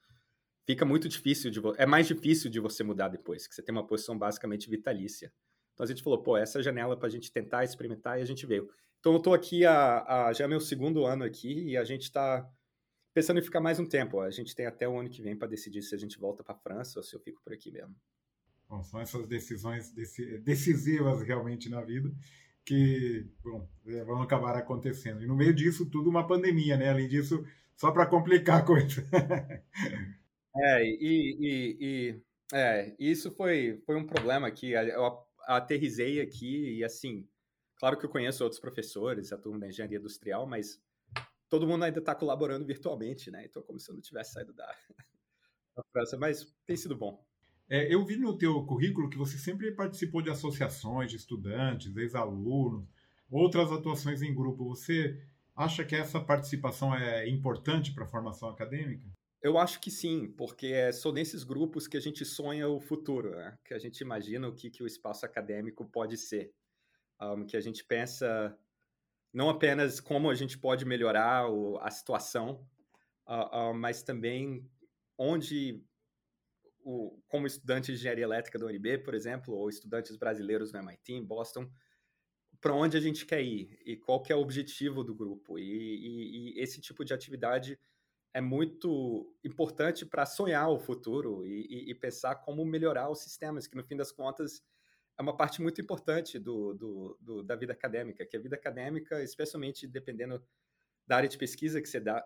fica 0.68 0.84
muito 0.84 1.08
difícil 1.08 1.50
de 1.50 1.62
é 1.78 1.86
mais 1.86 2.06
difícil 2.08 2.52
de 2.52 2.60
você 2.60 2.84
mudar 2.84 3.08
depois, 3.08 3.48
que 3.48 3.56
você 3.56 3.64
tem 3.64 3.74
uma 3.74 3.88
posição 3.88 4.18
basicamente 4.18 4.70
vitalícia. 4.70 5.32
Então 5.74 5.86
a 5.86 5.88
gente 5.88 6.04
falou, 6.04 6.22
pô, 6.22 6.36
essa 6.36 6.58
é 6.58 6.60
a 6.60 6.64
janela 6.64 6.98
para 6.98 7.08
a 7.08 7.10
gente 7.10 7.32
tentar 7.32 7.64
experimentar 7.64 8.20
e 8.20 8.22
a 8.22 8.26
gente 8.26 8.46
veio. 8.46 8.70
Então 9.00 9.14
eu 9.14 9.20
estou 9.20 9.34
aqui 9.34 9.66
a, 9.66 10.26
a, 10.26 10.34
já 10.34 10.44
é 10.44 10.48
meu 10.48 10.60
segundo 10.60 11.06
ano 11.06 11.24
aqui 11.24 11.64
e 11.70 11.78
a 11.78 11.86
gente 11.86 12.04
está 12.04 12.46
pensando 13.14 13.40
em 13.40 13.44
ficar 13.44 13.62
mais 13.62 13.80
um 13.80 13.86
tempo. 13.86 14.20
A 14.20 14.30
gente 14.30 14.54
tem 14.54 14.66
até 14.66 14.90
o 14.90 15.00
ano 15.00 15.10
que 15.10 15.22
vem 15.22 15.38
para 15.38 15.48
decidir 15.48 15.82
se 15.84 15.96
a 15.96 15.98
gente 15.98 16.20
volta 16.20 16.44
para 16.44 16.54
a 16.54 16.58
França 16.58 17.00
ou 17.00 17.04
se 17.04 17.16
eu 17.16 17.20
fico 17.22 17.42
por 17.42 17.54
aqui 17.54 17.72
mesmo. 17.72 17.96
Bom, 18.68 18.84
são 18.84 19.00
essas 19.00 19.26
decisões 19.26 19.94
decisivas 20.44 21.22
realmente 21.22 21.70
na 21.70 21.82
vida 21.82 22.12
que 22.66 23.26
bom, 23.42 23.66
é, 23.88 24.04
vão 24.04 24.22
acabar 24.22 24.58
acontecendo. 24.58 25.24
E 25.24 25.26
no 25.26 25.38
meio 25.38 25.54
disso 25.54 25.86
tudo 25.86 26.10
uma 26.10 26.28
pandemia, 26.28 26.76
né? 26.76 26.90
Além 26.90 27.08
disso, 27.08 27.46
só 27.78 27.92
para 27.92 28.06
complicar 28.06 28.60
a 28.60 28.66
coisa. 28.66 29.02
É, 30.60 30.84
e, 30.84 31.38
e, 31.40 31.78
e 31.80 32.22
é, 32.54 32.96
isso 33.00 33.32
foi, 33.32 33.82
foi 33.86 33.96
um 33.96 34.06
problema 34.06 34.50
que 34.50 34.72
eu 34.72 35.20
aterrisei 35.46 36.22
aqui 36.22 36.78
e 36.78 36.84
assim, 36.84 37.28
claro 37.78 37.98
que 37.98 38.06
eu 38.06 38.10
conheço 38.10 38.44
outros 38.44 38.60
professores, 38.60 39.32
a 39.32 39.38
turma 39.38 39.60
da 39.60 39.68
engenharia 39.68 39.98
industrial, 40.00 40.48
mas 40.48 40.82
todo 41.50 41.68
mundo 41.68 41.84
ainda 41.84 42.00
está 42.00 42.16
colaborando 42.16 42.66
virtualmente, 42.66 43.30
né? 43.32 43.46
Então, 43.46 43.62
como 43.62 43.80
se 43.80 43.90
eu 43.90 43.96
não 43.96 44.02
tivesse 44.02 44.34
saído 44.34 44.54
da, 44.54 44.66
da 45.76 45.84
França, 45.92 46.18
mas 46.18 46.54
tem 46.66 46.76
sido 46.76 46.96
bom. 46.96 47.24
É, 47.70 47.94
eu 47.94 48.06
vi 48.06 48.16
no 48.16 48.38
teu 48.38 48.66
currículo 48.66 49.10
que 49.10 49.18
você 49.18 49.38
sempre 49.38 49.72
participou 49.74 50.22
de 50.22 50.30
associações 50.30 51.12
de 51.12 51.18
estudantes, 51.18 51.96
ex-alunos, 51.96 52.88
outras 53.30 53.72
atuações 53.72 54.22
em 54.22 54.34
grupo. 54.34 54.70
Você 54.70 55.22
acha 55.54 55.84
que 55.84 55.96
essa 55.96 56.20
participação 56.20 56.96
é 56.96 57.28
importante 57.28 57.94
para 57.94 58.06
a 58.06 58.08
formação 58.08 58.50
acadêmica? 58.50 59.06
Eu 59.48 59.58
acho 59.58 59.80
que 59.80 59.90
sim, 59.90 60.28
porque 60.28 60.68
é 60.68 60.92
só 60.92 61.10
nesses 61.10 61.46
grupos 61.46 61.88
que 61.88 61.96
a 61.96 62.02
gente 62.02 62.26
sonha 62.26 62.68
o 62.68 62.82
futuro, 62.82 63.34
né? 63.34 63.58
que 63.64 63.74
a 63.74 63.80
gente 63.80 64.02
imagina 64.02 64.46
o 64.46 64.54
que, 64.54 64.70
que 64.70 64.84
o 64.84 64.86
espaço 64.86 65.26
acadêmico 65.26 65.86
pode 65.86 66.18
ser, 66.18 66.54
um, 67.22 67.46
que 67.46 67.56
a 67.56 67.62
gente 67.62 67.82
pensa 67.86 68.54
não 69.34 69.50
apenas 69.50 70.02
como 70.02 70.30
a 70.30 70.36
gente 70.36 70.58
pode 70.58 70.84
melhorar 70.84 71.50
o, 71.50 71.78
a 71.78 71.90
situação, 71.90 72.68
uh, 73.26 73.70
uh, 73.70 73.74
mas 73.74 74.04
também 74.04 74.70
onde 75.18 75.82
o, 76.84 77.18
como 77.30 77.48
estudante 77.48 77.94
de 77.94 77.94
engenharia 77.94 78.26
elétrica 78.26 78.60
da 78.60 78.66
UNB, 78.66 78.98
por 78.98 79.14
exemplo, 79.14 79.54
ou 79.54 79.70
estudantes 79.70 80.18
brasileiros 80.18 80.74
no 80.74 80.80
MIT, 80.80 81.14
em 81.14 81.24
Boston, 81.24 81.72
para 82.60 82.74
onde 82.74 82.98
a 82.98 83.00
gente 83.00 83.26
quer 83.26 83.42
ir 83.42 83.80
e 83.86 83.96
qual 83.96 84.22
que 84.22 84.34
é 84.34 84.36
o 84.36 84.42
objetivo 84.42 85.06
do 85.06 85.16
grupo. 85.16 85.58
E, 85.58 85.64
e, 85.64 86.58
e 86.58 86.62
esse 86.62 86.82
tipo 86.82 87.06
de 87.06 87.14
atividade 87.14 87.80
é 88.34 88.42
muito 88.42 89.34
importante 89.44 90.06
para 90.06 90.26
sonhar 90.26 90.70
o 90.70 90.80
futuro 90.80 91.46
e, 91.46 91.90
e, 91.90 91.96
pensar 91.96 92.36
como 92.36 92.64
melhorar 92.66 93.10
os 93.10 93.20
sistemas, 93.20 93.68
que 93.68 93.76
no 93.76 93.84
fim 93.84 93.96
das 93.96 94.12
contas 94.12 94.62
é 95.18 95.22
uma 95.22 95.36
parte 95.36 95.62
muito 95.62 95.82
importante 95.82 96.38
do, 96.38 96.74
do, 96.74 97.18
do, 97.20 97.44
da 97.44 97.56
vida 97.56 97.74
acadêmica, 97.74 98.26
que 98.26 98.38
a 98.38 98.40
vida 98.40 98.56
acadêmica, 98.56 99.24
especialmente 99.24 99.88
dependendo 99.88 100.46
da 101.08 101.18
área 101.18 101.30
de 101.30 101.38
pesquisa 101.38 101.82
que 101.82 101.90
você 101.90 102.00
dá, 102.00 102.22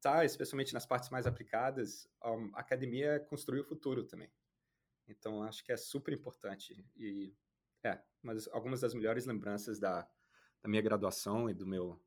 tá, 0.00 0.24
especialmente 0.24 0.74
nas 0.74 0.86
partes 0.86 1.10
mais 1.10 1.26
aplicadas, 1.26 2.08
a 2.20 2.60
academia 2.60 3.20
construir 3.20 3.60
o 3.60 3.64
futuro 3.64 4.04
também. 4.04 4.30
Então, 5.06 5.42
acho 5.42 5.62
que 5.64 5.70
é 5.70 5.76
super 5.76 6.12
importante. 6.12 6.84
E, 6.96 7.34
é, 7.84 8.00
mas 8.22 8.48
algumas 8.48 8.80
das 8.80 8.94
melhores 8.94 9.26
lembranças 9.26 9.78
da, 9.78 10.08
da 10.62 10.68
minha 10.68 10.82
graduação 10.82 11.50
e 11.50 11.54
do 11.54 11.66
meu, 11.66 12.00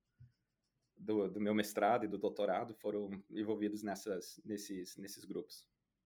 do, 0.98 1.30
do, 1.30 1.40
meu 1.40 1.54
mestrado 1.54 2.06
e 2.06 2.08
do 2.08 2.18
doutorado 2.18 2.74
foram 2.75 3.10
envolvidos 3.32 3.84
nessas, 3.84 4.40
nesses, 4.46 4.98
nesses 4.98 5.25
grupos. 5.25 5.68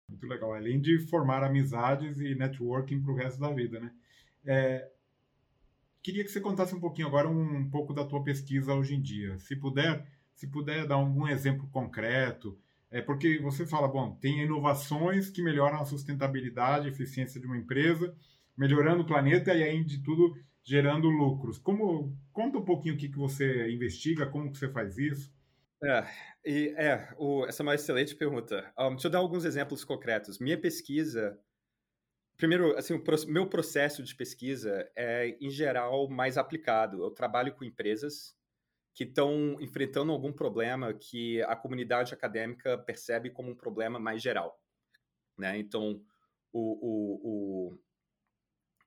Muito 0.07 0.27
legal. 0.27 0.53
Além 0.53 0.79
de 0.79 0.99
formar 1.07 1.43
amizades 1.43 2.19
e 2.19 2.35
networking 2.35 3.01
para 3.01 3.11
o 3.11 3.15
resto 3.15 3.39
da 3.39 3.51
vida, 3.51 3.79
né? 3.79 3.93
É, 4.45 4.91
queria 6.01 6.23
que 6.23 6.31
você 6.31 6.41
contasse 6.41 6.75
um 6.75 6.79
pouquinho 6.79 7.07
agora 7.07 7.29
um, 7.29 7.57
um 7.57 7.69
pouco 7.69 7.93
da 7.93 8.05
tua 8.05 8.23
pesquisa 8.23 8.73
hoje 8.73 8.95
em 8.95 9.01
dia. 9.01 9.39
Se 9.39 9.55
puder, 9.55 10.05
se 10.35 10.47
puder 10.47 10.85
dar 10.85 10.95
algum 10.95 11.27
exemplo 11.27 11.67
concreto, 11.69 12.59
é 12.91 13.01
porque 13.01 13.39
você 13.39 13.65
fala, 13.65 13.87
bom, 13.87 14.15
tem 14.15 14.43
inovações 14.43 15.29
que 15.29 15.41
melhoram 15.41 15.79
a 15.79 15.85
sustentabilidade, 15.85 16.89
eficiência 16.89 17.39
de 17.41 17.47
uma 17.47 17.57
empresa, 17.57 18.15
melhorando 18.55 19.01
o 19.01 19.07
planeta 19.07 19.53
e 19.53 19.63
aí 19.63 19.83
de 19.83 20.03
tudo 20.03 20.37
gerando 20.63 21.09
lucros. 21.09 21.57
Como 21.57 22.17
conta 22.31 22.57
um 22.57 22.65
pouquinho 22.65 22.95
o 22.95 22.97
que, 22.97 23.09
que 23.09 23.17
você 23.17 23.69
investiga, 23.69 24.25
como 24.25 24.51
que 24.51 24.57
você 24.57 24.69
faz 24.69 24.97
isso? 24.97 25.33
É, 25.83 26.05
e, 26.45 26.73
é 26.77 27.13
o, 27.17 27.45
essa 27.45 27.61
é 27.61 27.65
uma 27.65 27.75
excelente 27.75 28.15
pergunta. 28.15 28.71
Um, 28.79 28.91
deixa 28.91 29.07
eu 29.07 29.11
dar 29.11 29.19
alguns 29.19 29.43
exemplos 29.43 29.83
concretos. 29.83 30.39
Minha 30.39 30.57
pesquisa, 30.57 31.37
primeiro, 32.37 32.77
assim, 32.77 32.93
o 32.93 33.03
meu 33.27 33.47
processo 33.47 34.01
de 34.01 34.15
pesquisa 34.15 34.89
é 34.95 35.37
em 35.41 35.49
geral 35.49 36.09
mais 36.09 36.37
aplicado. 36.37 37.03
Eu 37.03 37.11
trabalho 37.11 37.53
com 37.53 37.65
empresas 37.65 38.35
que 38.93 39.03
estão 39.03 39.57
enfrentando 39.59 40.11
algum 40.11 40.31
problema 40.31 40.93
que 40.93 41.41
a 41.43 41.55
comunidade 41.55 42.13
acadêmica 42.13 42.77
percebe 42.77 43.29
como 43.31 43.51
um 43.51 43.55
problema 43.55 43.99
mais 43.99 44.21
geral. 44.21 44.61
Né? 45.37 45.57
Então, 45.57 46.01
o, 46.53 46.59
o, 46.61 47.71
o, 47.73 47.79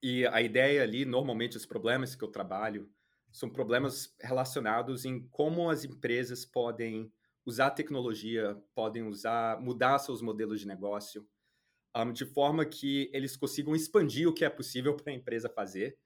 e 0.02 0.26
a 0.26 0.40
ideia 0.42 0.82
ali, 0.82 1.04
normalmente, 1.04 1.56
os 1.56 1.66
problemas 1.66 2.14
que 2.14 2.22
eu 2.22 2.28
trabalho 2.28 2.90
são 3.32 3.50
problemas 3.50 4.14
relacionados 4.20 5.04
em 5.04 5.26
como 5.28 5.68
as 5.68 5.84
empresas 5.84 6.44
podem 6.44 7.12
usar 7.44 7.70
tecnologia, 7.70 8.56
podem 8.74 9.02
usar, 9.04 9.60
mudar 9.60 9.98
seus 9.98 10.20
modelos 10.20 10.60
de 10.60 10.66
negócio, 10.66 11.26
um, 11.94 12.12
de 12.12 12.24
forma 12.24 12.64
que 12.64 13.10
eles 13.12 13.36
consigam 13.36 13.74
expandir 13.74 14.28
o 14.28 14.34
que 14.34 14.44
é 14.44 14.50
possível 14.50 14.94
para 14.94 15.12
a 15.12 15.14
empresa 15.14 15.48
fazer. 15.48 15.96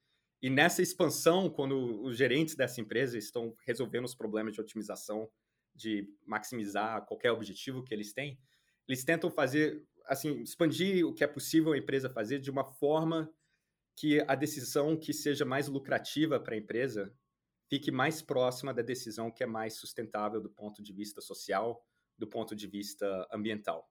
E 0.41 0.49
nessa 0.49 0.81
expansão, 0.81 1.49
quando 1.49 2.01
os 2.03 2.17
gerentes 2.17 2.55
dessa 2.55 2.81
empresa 2.81 3.17
estão 3.17 3.55
resolvendo 3.65 4.05
os 4.05 4.15
problemas 4.15 4.53
de 4.53 4.61
otimização, 4.61 5.29
de 5.75 6.07
maximizar 6.25 7.05
qualquer 7.05 7.31
objetivo 7.31 7.83
que 7.83 7.93
eles 7.93 8.13
têm, 8.13 8.39
eles 8.87 9.03
tentam 9.03 9.29
fazer, 9.29 9.83
assim, 10.05 10.41
expandir 10.41 11.05
o 11.05 11.13
que 11.13 11.23
é 11.23 11.27
possível 11.27 11.73
a 11.73 11.77
empresa 11.77 12.09
fazer 12.09 12.39
de 12.39 12.49
uma 12.49 12.63
forma 12.63 13.31
que 13.95 14.23
a 14.27 14.35
decisão 14.35 14.97
que 14.97 15.13
seja 15.13 15.45
mais 15.45 15.67
lucrativa 15.67 16.39
para 16.39 16.55
a 16.55 16.57
empresa 16.57 17.13
fique 17.69 17.91
mais 17.91 18.21
próxima 18.21 18.73
da 18.73 18.81
decisão 18.81 19.31
que 19.31 19.43
é 19.43 19.47
mais 19.47 19.75
sustentável 19.75 20.41
do 20.41 20.49
ponto 20.49 20.83
de 20.83 20.91
vista 20.91 21.21
social, 21.21 21.85
do 22.17 22.27
ponto 22.27 22.55
de 22.55 22.67
vista 22.67 23.27
ambiental. 23.31 23.89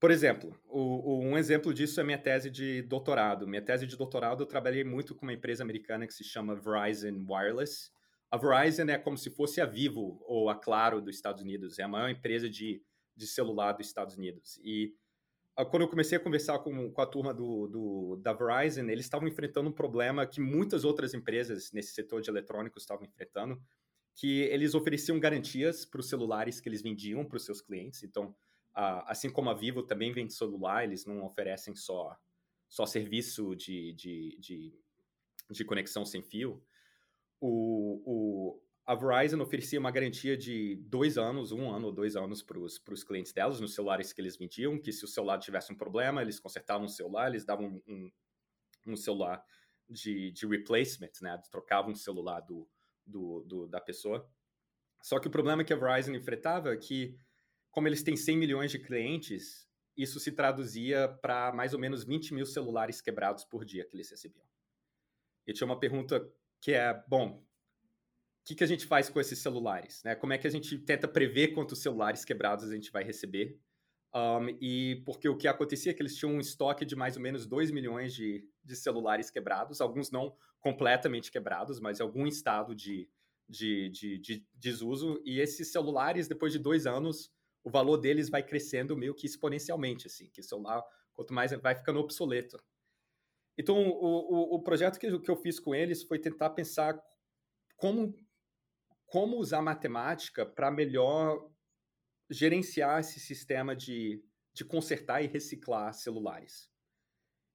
Por 0.00 0.10
exemplo, 0.10 0.58
o, 0.64 0.80
o, 0.80 1.20
um 1.20 1.38
exemplo 1.38 1.72
disso 1.72 2.00
é 2.00 2.02
minha 2.02 2.18
tese 2.18 2.50
de 2.50 2.82
doutorado. 2.82 3.46
Minha 3.46 3.62
tese 3.62 3.86
de 3.86 3.96
doutorado 3.96 4.42
eu 4.42 4.46
trabalhei 4.48 4.82
muito 4.82 5.14
com 5.14 5.24
uma 5.24 5.32
empresa 5.32 5.62
americana 5.62 6.08
que 6.08 6.12
se 6.12 6.24
chama 6.24 6.56
Verizon 6.56 7.24
Wireless. 7.28 7.88
A 8.28 8.36
Verizon 8.36 8.88
é 8.88 8.98
como 8.98 9.16
se 9.16 9.30
fosse 9.30 9.60
a 9.60 9.64
Vivo 9.64 10.20
ou 10.26 10.50
a 10.50 10.56
Claro 10.56 11.00
dos 11.00 11.14
Estados 11.14 11.40
Unidos. 11.40 11.78
É 11.78 11.84
a 11.84 11.88
maior 11.88 12.08
empresa 12.08 12.50
de, 12.50 12.82
de 13.14 13.26
celular 13.28 13.74
dos 13.74 13.86
Estados 13.86 14.16
Unidos. 14.16 14.58
E 14.64 14.92
quando 15.54 15.82
eu 15.82 15.88
comecei 15.88 16.16
a 16.16 16.20
conversar 16.20 16.58
com, 16.60 16.90
com 16.90 17.00
a 17.02 17.06
turma 17.06 17.34
do, 17.34 17.68
do, 17.68 18.16
da 18.22 18.32
Verizon, 18.32 18.88
eles 18.88 19.04
estavam 19.04 19.28
enfrentando 19.28 19.68
um 19.68 19.72
problema 19.72 20.26
que 20.26 20.40
muitas 20.40 20.84
outras 20.84 21.12
empresas 21.12 21.70
nesse 21.72 21.92
setor 21.92 22.22
de 22.22 22.30
eletrônicos 22.30 22.82
estavam 22.82 23.04
enfrentando, 23.04 23.60
que 24.14 24.40
eles 24.42 24.74
ofereciam 24.74 25.20
garantias 25.20 25.84
para 25.84 26.00
os 26.00 26.08
celulares 26.08 26.60
que 26.60 26.68
eles 26.68 26.82
vendiam 26.82 27.24
para 27.24 27.36
os 27.36 27.44
seus 27.44 27.60
clientes. 27.60 28.02
Então, 28.02 28.34
assim 28.74 29.30
como 29.30 29.50
a 29.50 29.54
Vivo 29.54 29.82
também 29.82 30.12
vende 30.12 30.32
celular, 30.32 30.84
eles 30.84 31.04
não 31.04 31.24
oferecem 31.24 31.74
só, 31.74 32.16
só 32.68 32.86
serviço 32.86 33.54
de, 33.54 33.92
de, 33.92 34.38
de, 34.40 34.80
de 35.50 35.64
conexão 35.64 36.04
sem 36.04 36.22
fio. 36.22 36.62
O, 37.38 38.02
o, 38.06 38.62
a 38.84 38.94
Verizon 38.94 39.40
oferecia 39.40 39.78
uma 39.78 39.90
garantia 39.90 40.36
de 40.36 40.76
dois 40.86 41.16
anos, 41.16 41.52
um 41.52 41.70
ano 41.70 41.86
ou 41.86 41.92
dois 41.92 42.16
anos 42.16 42.42
para 42.42 42.58
os 42.58 43.04
clientes 43.04 43.32
delas, 43.32 43.60
nos 43.60 43.74
celulares 43.74 44.12
que 44.12 44.20
eles 44.20 44.36
vendiam, 44.36 44.78
que 44.78 44.92
se 44.92 45.04
o 45.04 45.08
celular 45.08 45.38
tivesse 45.38 45.72
um 45.72 45.76
problema, 45.76 46.20
eles 46.20 46.40
consertavam 46.40 46.86
o 46.86 46.88
celular, 46.90 47.28
eles 47.28 47.44
davam 47.44 47.80
um, 47.86 48.10
um, 48.86 48.96
celular 48.96 49.44
de, 49.88 50.32
de 50.32 50.46
replacement, 50.46 51.12
né? 51.20 51.40
Trocavam 51.50 51.92
o 51.92 51.96
celular 51.96 52.40
do, 52.40 52.68
do, 53.06 53.44
do, 53.44 53.68
da 53.68 53.80
pessoa. 53.80 54.28
Só 55.00 55.20
que 55.20 55.28
o 55.28 55.30
problema 55.30 55.62
que 55.62 55.72
a 55.72 55.76
Verizon 55.76 56.14
enfrentava 56.14 56.72
é 56.72 56.76
que 56.76 57.16
como 57.70 57.88
eles 57.88 58.02
têm 58.02 58.16
100 58.16 58.36
milhões 58.36 58.70
de 58.70 58.78
clientes, 58.78 59.66
isso 59.96 60.18
se 60.18 60.32
traduzia 60.32 61.08
para 61.08 61.52
mais 61.52 61.72
ou 61.72 61.80
menos 61.80 62.04
20 62.04 62.34
mil 62.34 62.46
celulares 62.46 63.00
quebrados 63.00 63.44
por 63.44 63.64
dia 63.64 63.84
que 63.84 63.96
eles 63.96 64.10
recebiam. 64.10 64.46
E 65.46 65.52
tinha 65.52 65.66
uma 65.66 65.78
pergunta 65.78 66.20
que 66.60 66.72
é, 66.72 67.02
bom, 67.08 67.44
o 68.42 68.44
que, 68.44 68.56
que 68.56 68.64
a 68.64 68.66
gente 68.66 68.86
faz 68.86 69.08
com 69.08 69.20
esses 69.20 69.38
celulares? 69.38 70.02
Né? 70.04 70.16
Como 70.16 70.32
é 70.32 70.38
que 70.38 70.48
a 70.48 70.50
gente 70.50 70.76
tenta 70.78 71.06
prever 71.06 71.48
quantos 71.48 71.80
celulares 71.80 72.24
quebrados 72.24 72.68
a 72.68 72.74
gente 72.74 72.90
vai 72.90 73.04
receber? 73.04 73.56
Um, 74.12 74.48
e 74.60 75.02
porque 75.06 75.28
o 75.28 75.36
que 75.36 75.46
acontecia 75.46 75.92
é 75.92 75.94
que 75.94 76.02
eles 76.02 76.16
tinham 76.16 76.34
um 76.34 76.40
estoque 76.40 76.84
de 76.84 76.96
mais 76.96 77.16
ou 77.16 77.22
menos 77.22 77.46
2 77.46 77.70
milhões 77.70 78.12
de, 78.12 78.44
de 78.62 78.76
celulares 78.76 79.30
quebrados, 79.30 79.80
alguns 79.80 80.10
não 80.10 80.36
completamente 80.60 81.30
quebrados, 81.30 81.80
mas 81.80 82.00
em 82.00 82.02
algum 82.02 82.26
estado 82.26 82.74
de, 82.74 83.08
de, 83.48 83.88
de, 83.90 84.18
de 84.18 84.46
desuso. 84.52 85.22
E 85.24 85.38
esses 85.40 85.70
celulares, 85.70 86.26
depois 86.26 86.52
de 86.52 86.58
dois 86.58 86.84
anos, 86.84 87.32
o 87.62 87.70
valor 87.70 87.96
deles 87.96 88.28
vai 88.28 88.42
crescendo 88.42 88.96
meio 88.96 89.14
que 89.14 89.24
exponencialmente, 89.24 90.08
assim, 90.08 90.28
que 90.30 90.40
o 90.40 90.44
celular, 90.44 90.82
quanto 91.14 91.32
mais 91.32 91.52
vai 91.52 91.76
ficando 91.76 92.00
obsoleto. 92.00 92.62
Então, 93.56 93.76
o, 93.76 94.54
o, 94.54 94.56
o 94.56 94.62
projeto 94.62 94.98
que, 94.98 95.18
que 95.20 95.30
eu 95.30 95.36
fiz 95.36 95.60
com 95.60 95.74
eles 95.74 96.02
foi 96.02 96.18
tentar 96.18 96.50
pensar 96.50 97.00
como, 97.76 98.14
como 99.12 99.36
usar 99.36 99.60
matemática 99.60 100.46
para 100.46 100.70
melhor 100.70 101.46
gerenciar 102.30 103.00
esse 103.00 103.20
sistema 103.20 103.76
de, 103.76 104.24
de 104.54 104.64
consertar 104.64 105.22
e 105.22 105.26
reciclar 105.26 105.92
celulares. 105.92 106.70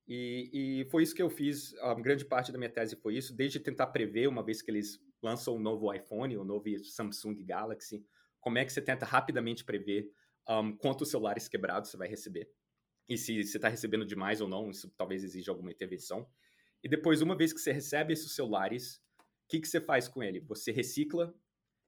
E, 0.07 0.51
e, 0.53 0.85
foi 0.91 1.01
isso 1.01 1.15
que 1.15 1.21
eu 1.21 1.31
fiz, 1.31 1.73
a 1.79 1.95
grande 1.95 2.23
parte 2.25 2.51
da 2.51 2.59
minha 2.59 2.69
tese 2.69 2.95
foi 2.95 3.17
isso, 3.17 3.35
desde 3.35 3.59
tentar 3.59 3.87
prever, 3.87 4.27
uma 4.27 4.43
vez 4.43 4.61
que 4.61 4.69
eles 4.69 4.99
lançam 5.19 5.55
o 5.55 5.59
novo 5.59 5.91
iPhone, 5.91 6.37
o 6.37 6.43
novo 6.43 6.65
Samsung 6.83 7.43
Galaxy, 7.43 8.05
como 8.39 8.59
é 8.59 8.63
que 8.63 8.71
você 8.71 8.79
tenta 8.79 9.03
rapidamente 9.03 9.65
prever 9.65 10.11
um, 10.47 10.77
quantos 10.77 11.09
celulares 11.09 11.47
quebrados 11.47 11.89
você 11.89 11.97
vai 11.97 12.07
receber. 12.07 12.47
E 13.09 13.17
se 13.17 13.43
você 13.43 13.57
está 13.57 13.67
recebendo 13.67 14.05
demais 14.05 14.41
ou 14.41 14.47
não, 14.47 14.69
isso 14.69 14.93
talvez 14.95 15.23
exija 15.23 15.49
alguma 15.49 15.71
intervenção. 15.71 16.29
E 16.83 16.87
depois, 16.87 17.19
uma 17.19 17.35
vez 17.35 17.51
que 17.51 17.59
você 17.59 17.71
recebe 17.71 18.13
esses 18.13 18.35
celulares, 18.35 19.01
o 19.19 19.47
que, 19.49 19.59
que 19.59 19.67
você 19.67 19.81
faz 19.81 20.07
com 20.07 20.21
ele? 20.21 20.39
Você 20.41 20.71
recicla 20.71 21.33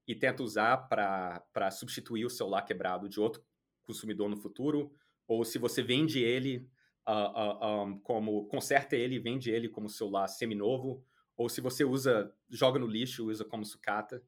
e 0.10 0.16
tenta 0.16 0.42
usar 0.42 0.90
para 0.90 1.70
substituir 1.70 2.26
o 2.26 2.32
celular 2.32 2.64
quebrado 2.64 3.08
de 3.08 3.20
outro 3.20 3.44
consumidor 3.84 4.28
no 4.28 4.36
futuro, 4.36 4.92
ou 5.28 5.46
se 5.46 5.60
você 5.60 5.84
vende 5.84 6.20
ele, 6.20 6.68
uh, 7.08 7.12
uh, 7.12 7.84
um, 7.84 8.00
como 8.00 8.48
conserta 8.48 8.96
ele 8.96 9.16
e 9.16 9.20
vende 9.20 9.52
ele 9.52 9.70
como 9.70 9.88
celular 9.88 10.28
seminovo, 10.28 11.06
ou 11.38 11.48
se 11.48 11.62
você 11.62 11.84
usa, 11.84 12.34
joga 12.50 12.80
no 12.80 12.88
lixo, 12.88 13.30
usa 13.30 13.46
como 13.46 13.64
sucata. 13.64 14.20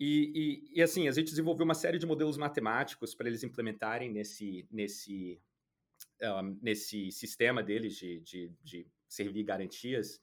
E, 0.00 0.32
e, 0.74 0.80
e, 0.80 0.82
assim, 0.82 1.06
a 1.06 1.12
gente 1.12 1.30
desenvolveu 1.30 1.64
uma 1.64 1.74
série 1.74 1.98
de 1.98 2.06
modelos 2.06 2.36
matemáticos 2.36 3.14
para 3.14 3.28
eles 3.28 3.44
implementarem 3.44 4.10
nesse, 4.10 4.66
nesse, 4.68 5.40
um, 6.20 6.58
nesse 6.60 7.12
sistema 7.12 7.62
deles 7.62 7.94
de, 7.94 8.18
de, 8.18 8.52
de 8.64 8.86
servir 9.08 9.44
garantias. 9.44 10.20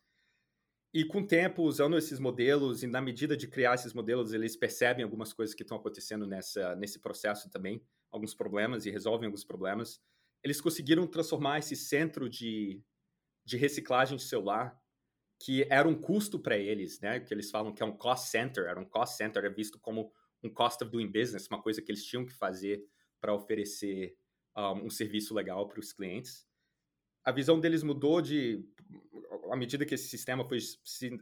E 0.95 1.03
com 1.03 1.19
o 1.19 1.27
tempo, 1.27 1.63
usando 1.63 1.97
esses 1.97 2.21
modelos, 2.21 2.81
e 2.81 2.87
na 2.87 3.01
medida 3.01 3.35
de 3.35 3.49
criar 3.49 3.75
esses 3.75 3.93
modelos, 3.93 4.31
eles 4.31 4.55
percebem 4.55 5.03
algumas 5.03 5.33
coisas 5.33 5.53
que 5.53 5.61
estão 5.61 5.75
acontecendo 5.75 6.25
nessa, 6.25 6.73
nesse 6.77 6.99
processo 6.99 7.49
também, 7.49 7.85
alguns 8.09 8.33
problemas, 8.33 8.85
e 8.85 8.91
resolvem 8.91 9.25
alguns 9.25 9.43
problemas. 9.43 10.01
Eles 10.41 10.61
conseguiram 10.61 11.05
transformar 11.05 11.59
esse 11.59 11.75
centro 11.75 12.29
de, 12.29 12.81
de 13.43 13.57
reciclagem 13.57 14.15
de 14.15 14.23
celular, 14.23 14.81
que 15.37 15.67
era 15.69 15.85
um 15.85 15.99
custo 15.99 16.39
para 16.39 16.57
eles, 16.57 17.01
né? 17.01 17.19
Que 17.19 17.33
eles 17.33 17.51
falam 17.51 17.73
que 17.73 17.83
é 17.83 17.85
um 17.85 17.97
cost 17.97 18.29
center, 18.29 18.63
era 18.63 18.79
um 18.79 18.85
cost 18.85 19.17
center, 19.17 19.43
era 19.43 19.53
visto 19.53 19.77
como 19.77 20.13
um 20.41 20.49
cost 20.49 20.81
of 20.81 20.89
doing 20.89 21.11
business, 21.11 21.45
uma 21.49 21.61
coisa 21.61 21.81
que 21.81 21.91
eles 21.91 22.05
tinham 22.05 22.25
que 22.25 22.31
fazer 22.31 22.81
para 23.19 23.33
oferecer 23.33 24.15
um, 24.55 24.85
um 24.85 24.89
serviço 24.89 25.33
legal 25.33 25.67
para 25.67 25.81
os 25.81 25.91
clientes. 25.91 26.47
A 27.25 27.33
visão 27.33 27.59
deles 27.59 27.83
mudou 27.83 28.21
de 28.21 28.63
à 29.51 29.55
medida 29.55 29.85
que 29.85 29.95
esse 29.95 30.07
sistema 30.07 30.43
foi 30.43 30.59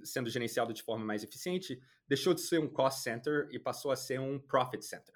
sendo 0.04 0.30
gerenciado 0.30 0.74
de 0.74 0.82
forma 0.82 1.06
mais 1.06 1.24
eficiente, 1.24 1.82
deixou 2.08 2.34
de 2.34 2.42
ser 2.42 2.60
um 2.60 2.68
cost 2.68 3.02
center 3.02 3.48
e 3.52 3.60
passou 3.60 3.92
a 3.92 3.96
ser 3.96 4.20
um 4.20 4.40
profit 4.40 4.84
center. 4.84 5.16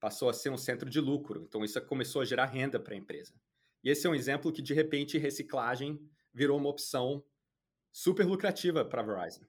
Passou 0.00 0.28
a 0.28 0.32
ser 0.32 0.50
um 0.50 0.56
centro 0.56 0.88
de 0.88 1.00
lucro. 1.00 1.42
Então, 1.42 1.64
isso 1.64 1.80
começou 1.86 2.22
a 2.22 2.24
gerar 2.24 2.46
renda 2.46 2.78
para 2.78 2.94
a 2.94 2.96
empresa. 2.96 3.34
E 3.82 3.90
esse 3.90 4.06
é 4.06 4.10
um 4.10 4.14
exemplo 4.14 4.52
que, 4.52 4.62
de 4.62 4.74
repente, 4.74 5.18
reciclagem 5.18 6.00
virou 6.32 6.58
uma 6.58 6.68
opção 6.68 7.24
super 7.90 8.24
lucrativa 8.24 8.84
para 8.84 9.02
a 9.02 9.04
Verizon. 9.04 9.44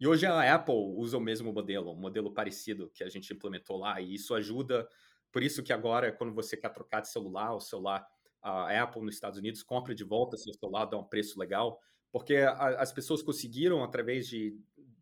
E 0.00 0.06
hoje 0.06 0.26
a 0.26 0.54
Apple 0.54 0.74
usa 0.96 1.16
o 1.16 1.20
mesmo 1.20 1.52
modelo, 1.52 1.92
um 1.92 1.96
modelo 1.96 2.32
parecido 2.32 2.90
que 2.90 3.04
a 3.04 3.08
gente 3.08 3.32
implementou 3.32 3.76
lá, 3.76 4.00
e 4.00 4.14
isso 4.14 4.34
ajuda. 4.34 4.88
Por 5.30 5.42
isso 5.42 5.62
que 5.62 5.72
agora, 5.72 6.10
quando 6.10 6.34
você 6.34 6.56
quer 6.56 6.70
trocar 6.70 7.00
de 7.00 7.08
celular, 7.08 7.54
o 7.54 7.60
celular 7.60 8.06
a 8.42 8.82
Apple 8.82 9.02
nos 9.02 9.14
Estados 9.14 9.38
Unidos 9.38 9.62
compra 9.62 9.94
de 9.94 10.04
volta 10.04 10.36
seu 10.36 10.52
celular, 10.52 10.86
dá 10.86 10.98
um 10.98 11.04
preço 11.04 11.38
legal, 11.38 11.80
porque 12.10 12.36
a, 12.36 12.80
as 12.80 12.92
pessoas 12.92 13.22
conseguiram, 13.22 13.82
através 13.84 14.26
de, 14.26 14.58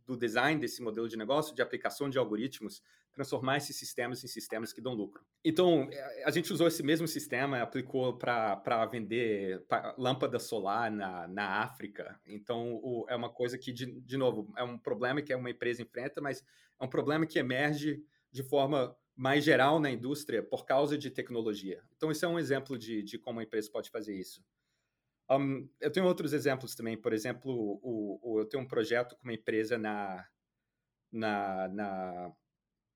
do 0.07 0.17
design 0.17 0.61
desse 0.61 0.83
modelo 0.83 1.09
de 1.09 1.17
negócio, 1.17 1.55
de 1.55 1.63
aplicação 1.63 2.11
de 2.11 2.19
algoritmos, 2.19 2.83
transformar 3.13 3.57
esses 3.57 3.77
sistemas 3.77 4.23
em 4.23 4.29
sistemas 4.29 4.73
que 4.73 4.81
dão 4.81 4.95
lucro. 4.95 5.25
Então, 5.45 5.89
é, 5.91 6.25
a 6.25 6.31
gente 6.31 6.53
usou 6.53 6.69
esse 6.69 6.83
mesmo 6.83 7.09
sistema, 7.09 7.61
aplicou 7.61 8.17
para 8.17 8.87
vender 8.87 9.65
lâmpada 9.99 10.39
solar 10.39 10.91
na, 10.91 11.27
na 11.27 11.63
África. 11.63 12.21
Então, 12.27 12.75
o, 12.83 13.05
é 13.09 13.17
uma 13.17 13.31
coisa 13.31 13.59
que, 13.59 13.73
de, 13.73 14.01
de 14.01 14.17
novo, 14.17 14.53
é 14.57 14.63
um 14.63 14.79
problema 14.79 15.21
que 15.21 15.35
uma 15.35 15.51
empresa 15.51 15.83
enfrenta, 15.83 16.21
mas 16.21 16.45
é 16.79 16.85
um 16.85 16.89
problema 16.89 17.27
que 17.27 17.39
emerge 17.39 18.03
de 18.31 18.43
forma 18.45 18.97
mais 19.21 19.45
geral 19.45 19.79
na 19.79 19.91
indústria 19.91 20.43
por 20.43 20.65
causa 20.65 20.97
de 20.97 21.11
tecnologia. 21.11 21.85
Então, 21.95 22.11
isso 22.11 22.25
é 22.25 22.29
um 22.29 22.39
exemplo 22.39 22.79
de, 22.79 23.03
de 23.03 23.19
como 23.19 23.39
a 23.39 23.43
empresa 23.43 23.71
pode 23.71 23.91
fazer 23.91 24.19
isso. 24.19 24.43
Um, 25.31 25.69
eu 25.79 25.93
tenho 25.93 26.07
outros 26.07 26.33
exemplos 26.33 26.75
também. 26.75 26.97
Por 26.97 27.13
exemplo, 27.13 27.53
o, 27.83 28.19
o, 28.23 28.41
eu 28.41 28.47
tenho 28.47 28.63
um 28.63 28.67
projeto 28.67 29.15
com 29.17 29.25
uma 29.25 29.35
empresa 29.35 29.77
na, 29.77 30.27
na, 31.13 31.69
na, 31.69 32.33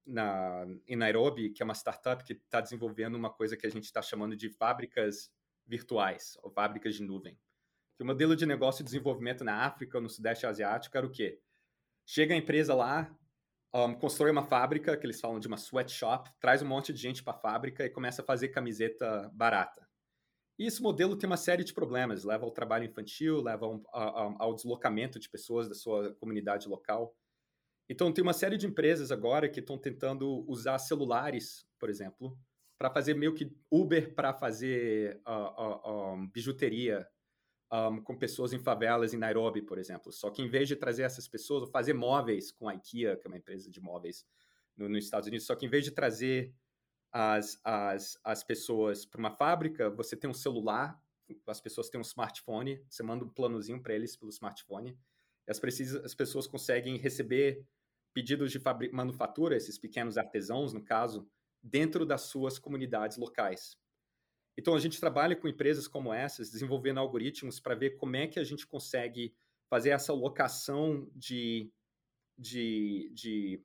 na, 0.06 0.66
em 0.88 0.96
Nairobi, 0.96 1.50
que 1.50 1.62
é 1.62 1.64
uma 1.64 1.74
startup 1.74 2.24
que 2.24 2.32
está 2.32 2.58
desenvolvendo 2.62 3.16
uma 3.16 3.30
coisa 3.30 3.54
que 3.54 3.66
a 3.66 3.70
gente 3.70 3.84
está 3.84 4.00
chamando 4.00 4.34
de 4.34 4.48
fábricas 4.48 5.30
virtuais, 5.66 6.38
ou 6.42 6.50
fábricas 6.50 6.94
de 6.94 7.02
nuvem. 7.02 7.38
Que 7.98 8.02
o 8.02 8.06
modelo 8.06 8.34
de 8.34 8.46
negócio 8.46 8.80
e 8.80 8.84
desenvolvimento 8.84 9.44
na 9.44 9.66
África, 9.66 10.00
no 10.00 10.08
Sudeste 10.08 10.46
Asiático, 10.46 10.96
era 10.96 11.06
o 11.06 11.10
quê? 11.10 11.38
Chega 12.06 12.32
a 12.32 12.38
empresa 12.38 12.74
lá, 12.74 13.14
um, 13.74 13.94
constrói 13.94 14.30
uma 14.30 14.44
fábrica, 14.44 14.96
que 14.96 15.04
eles 15.04 15.20
falam 15.20 15.40
de 15.40 15.48
uma 15.48 15.56
sweatshop, 15.56 16.30
traz 16.38 16.62
um 16.62 16.66
monte 16.66 16.92
de 16.92 17.00
gente 17.00 17.22
para 17.22 17.34
a 17.34 17.40
fábrica 17.40 17.84
e 17.84 17.90
começa 17.90 18.22
a 18.22 18.24
fazer 18.24 18.48
camiseta 18.48 19.28
barata. 19.34 19.86
E 20.56 20.66
esse 20.66 20.80
modelo 20.80 21.16
tem 21.16 21.26
uma 21.26 21.36
série 21.36 21.64
de 21.64 21.74
problemas, 21.74 22.22
leva 22.22 22.44
ao 22.44 22.52
trabalho 22.52 22.84
infantil, 22.84 23.42
leva 23.42 23.66
ao, 23.66 23.82
ao, 24.38 24.54
deslocamento 24.54 25.18
de 25.18 25.28
pessoas 25.28 25.68
da 25.68 25.74
sua 25.74 26.14
comunidade 26.14 26.68
local. 26.68 27.16
Então, 27.88 28.12
tem 28.12 28.22
uma 28.22 28.32
série 28.32 28.56
de 28.56 28.66
empresas 28.66 29.10
agora 29.10 29.48
que 29.48 29.58
estão 29.58 29.76
tentando 29.76 30.44
usar 30.48 30.78
celulares, 30.78 31.66
por 31.78 31.90
exemplo, 31.90 32.38
para 32.78 32.88
fazer 32.88 33.14
meio 33.14 33.34
que 33.34 33.52
Uber 33.68 34.14
para 34.14 34.32
fazer 34.32 35.20
uh, 35.26 36.14
uh, 36.14 36.28
bijuteria 36.32 37.06
um, 37.72 38.00
com 38.02 38.16
pessoas 38.16 38.52
em 38.52 38.58
favelas 38.58 39.12
em 39.12 39.18
Nairobi, 39.18 39.62
por 39.62 39.78
exemplo. 39.78 40.12
Só 40.12 40.30
que 40.30 40.42
em 40.42 40.48
vez 40.48 40.68
de 40.68 40.76
trazer 40.76 41.02
essas 41.02 41.28
pessoas, 41.28 41.70
fazer 41.70 41.94
móveis 41.94 42.50
com 42.50 42.68
a 42.68 42.74
IKEA, 42.74 43.16
que 43.16 43.26
é 43.26 43.28
uma 43.28 43.36
empresa 43.36 43.70
de 43.70 43.80
móveis 43.80 44.26
no, 44.76 44.88
nos 44.88 45.04
Estados 45.04 45.28
Unidos, 45.28 45.46
só 45.46 45.54
que 45.54 45.66
em 45.66 45.68
vez 45.68 45.84
de 45.84 45.90
trazer 45.90 46.54
as, 47.12 47.60
as, 47.62 48.18
as 48.24 48.42
pessoas 48.42 49.06
para 49.06 49.20
uma 49.20 49.30
fábrica, 49.30 49.88
você 49.90 50.16
tem 50.16 50.28
um 50.28 50.34
celular, 50.34 51.00
as 51.46 51.60
pessoas 51.60 51.88
têm 51.88 51.98
um 51.98 52.02
smartphone, 52.02 52.84
você 52.88 53.02
manda 53.02 53.24
um 53.24 53.28
planozinho 53.28 53.80
para 53.80 53.94
eles 53.94 54.16
pelo 54.16 54.30
smartphone, 54.30 54.98
as, 55.48 55.58
precisa, 55.58 56.04
as 56.04 56.14
pessoas 56.14 56.46
conseguem 56.46 56.96
receber 56.96 57.64
pedidos 58.12 58.52
de 58.52 58.60
manufatura, 58.92 59.56
esses 59.56 59.78
pequenos 59.78 60.16
artesãos, 60.16 60.72
no 60.72 60.82
caso, 60.82 61.28
dentro 61.62 62.04
das 62.04 62.22
suas 62.22 62.58
comunidades 62.58 63.16
locais. 63.16 63.76
Então, 64.56 64.74
a 64.74 64.78
gente 64.78 65.00
trabalha 65.00 65.34
com 65.34 65.48
empresas 65.48 65.88
como 65.88 66.12
essas, 66.12 66.50
desenvolvendo 66.50 66.98
algoritmos 66.98 67.58
para 67.58 67.74
ver 67.74 67.96
como 67.96 68.16
é 68.16 68.26
que 68.26 68.38
a 68.38 68.44
gente 68.44 68.66
consegue 68.66 69.34
fazer 69.68 69.90
essa 69.90 70.12
locação 70.12 71.10
de, 71.14 71.72
de, 72.38 73.10
de 73.12 73.64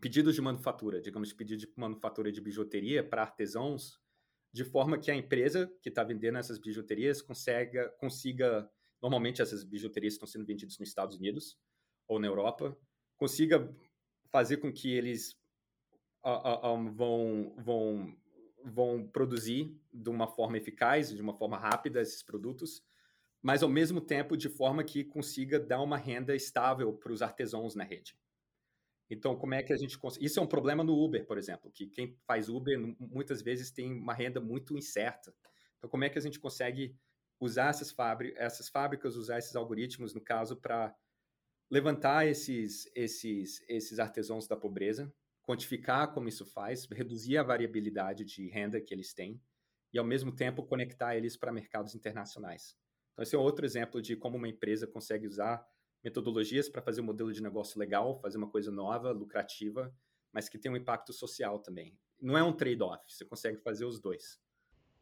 pedidos 0.00 0.34
de 0.34 0.40
manufatura, 0.40 1.00
digamos, 1.00 1.32
pedido 1.32 1.60
de 1.60 1.72
manufatura 1.76 2.32
de 2.32 2.40
bijuteria 2.40 3.06
para 3.06 3.22
artesãos, 3.22 4.00
de 4.52 4.64
forma 4.64 4.98
que 4.98 5.10
a 5.10 5.14
empresa 5.14 5.70
que 5.82 5.88
está 5.88 6.04
vendendo 6.04 6.38
essas 6.38 6.58
bijuterias 6.58 7.22
consiga, 7.22 7.88
consiga, 7.98 8.70
normalmente 9.00 9.42
essas 9.42 9.64
bijuterias 9.64 10.14
estão 10.14 10.28
sendo 10.28 10.46
vendidas 10.46 10.78
nos 10.78 10.88
Estados 10.88 11.16
Unidos 11.16 11.58
ou 12.08 12.18
na 12.18 12.26
Europa, 12.26 12.76
consiga 13.16 13.74
fazer 14.30 14.58
com 14.58 14.72
que 14.72 14.92
eles 14.92 15.38
vão, 16.94 17.54
vão 17.58 18.16
vão 18.64 19.06
produzir 19.06 19.76
de 19.92 20.10
uma 20.10 20.26
forma 20.26 20.56
eficaz, 20.56 21.10
de 21.14 21.20
uma 21.20 21.34
forma 21.34 21.58
rápida 21.58 22.00
esses 22.00 22.22
produtos, 22.22 22.82
mas 23.42 23.62
ao 23.62 23.68
mesmo 23.68 24.00
tempo 24.00 24.36
de 24.36 24.48
forma 24.48 24.84
que 24.84 25.04
consiga 25.04 25.58
dar 25.58 25.80
uma 25.80 25.96
renda 25.96 26.34
estável 26.34 26.92
para 26.92 27.12
os 27.12 27.22
artesãos 27.22 27.74
na 27.74 27.84
rede. 27.84 28.16
Então, 29.10 29.36
como 29.36 29.54
é 29.54 29.62
que 29.62 29.72
a 29.72 29.76
gente 29.76 29.98
consegue? 29.98 30.24
Isso 30.24 30.40
é 30.40 30.42
um 30.42 30.46
problema 30.46 30.82
no 30.82 30.96
Uber, 30.96 31.26
por 31.26 31.36
exemplo, 31.36 31.70
que 31.70 31.86
quem 31.86 32.16
faz 32.26 32.48
Uber 32.48 32.78
muitas 32.98 33.42
vezes 33.42 33.70
tem 33.70 33.92
uma 33.92 34.14
renda 34.14 34.40
muito 34.40 34.76
incerta. 34.76 35.34
Então, 35.76 35.90
como 35.90 36.04
é 36.04 36.08
que 36.08 36.18
a 36.18 36.22
gente 36.22 36.40
consegue 36.40 36.96
usar 37.38 37.70
essas, 37.70 37.90
fábricas, 37.90 38.40
essas 38.40 38.68
fábricas, 38.68 39.16
usar 39.16 39.38
esses 39.38 39.54
algoritmos, 39.56 40.14
no 40.14 40.20
caso, 40.20 40.56
para 40.56 40.96
levantar 41.70 42.26
esses, 42.26 42.90
esses, 42.94 43.62
esses 43.68 43.98
artesãos 43.98 44.46
da 44.46 44.56
pobreza, 44.56 45.12
quantificar 45.44 46.12
como 46.12 46.28
isso 46.28 46.44
faz, 46.44 46.86
reduzir 46.90 47.36
a 47.36 47.42
variabilidade 47.42 48.24
de 48.24 48.48
renda 48.48 48.80
que 48.80 48.94
eles 48.94 49.12
têm 49.12 49.40
e, 49.92 49.98
ao 49.98 50.04
mesmo 50.04 50.32
tempo, 50.32 50.62
conectar 50.62 51.16
eles 51.16 51.36
para 51.36 51.52
mercados 51.52 51.94
internacionais. 51.94 52.76
Então, 53.12 53.22
esse 53.22 53.34
é 53.34 53.38
outro 53.38 53.64
exemplo 53.64 54.00
de 54.00 54.16
como 54.16 54.36
uma 54.36 54.48
empresa 54.48 54.86
consegue 54.86 55.26
usar 55.26 55.66
metodologias 56.02 56.68
para 56.68 56.82
fazer 56.82 57.00
um 57.00 57.04
modelo 57.04 57.32
de 57.32 57.42
negócio 57.42 57.78
legal, 57.78 58.18
fazer 58.20 58.38
uma 58.38 58.48
coisa 58.48 58.70
nova, 58.70 59.12
lucrativa, 59.12 59.94
mas 60.32 60.48
que 60.48 60.58
tem 60.58 60.70
um 60.70 60.76
impacto 60.76 61.12
social 61.12 61.58
também. 61.58 61.96
Não 62.20 62.38
é 62.38 62.42
um 62.42 62.52
trade-off, 62.52 63.04
você 63.06 63.24
consegue 63.24 63.58
fazer 63.58 63.84
os 63.84 64.00
dois. 64.00 64.40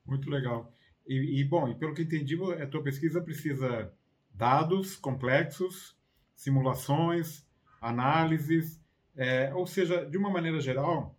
Muito 0.05 0.29
legal. 0.29 0.73
E, 1.07 1.41
e, 1.41 1.45
bom, 1.45 1.69
e 1.69 1.75
pelo 1.75 1.95
que 1.95 2.03
entendi, 2.03 2.37
a 2.61 2.67
tua 2.67 2.83
pesquisa 2.83 3.23
precisa 3.23 3.95
dados 4.33 4.97
complexos, 4.97 5.97
simulações, 6.35 7.47
análises, 7.81 8.80
é, 9.21 9.53
ou 9.53 9.67
seja, 9.67 10.03
de 10.07 10.17
uma 10.17 10.31
maneira 10.31 10.59
geral, 10.63 11.15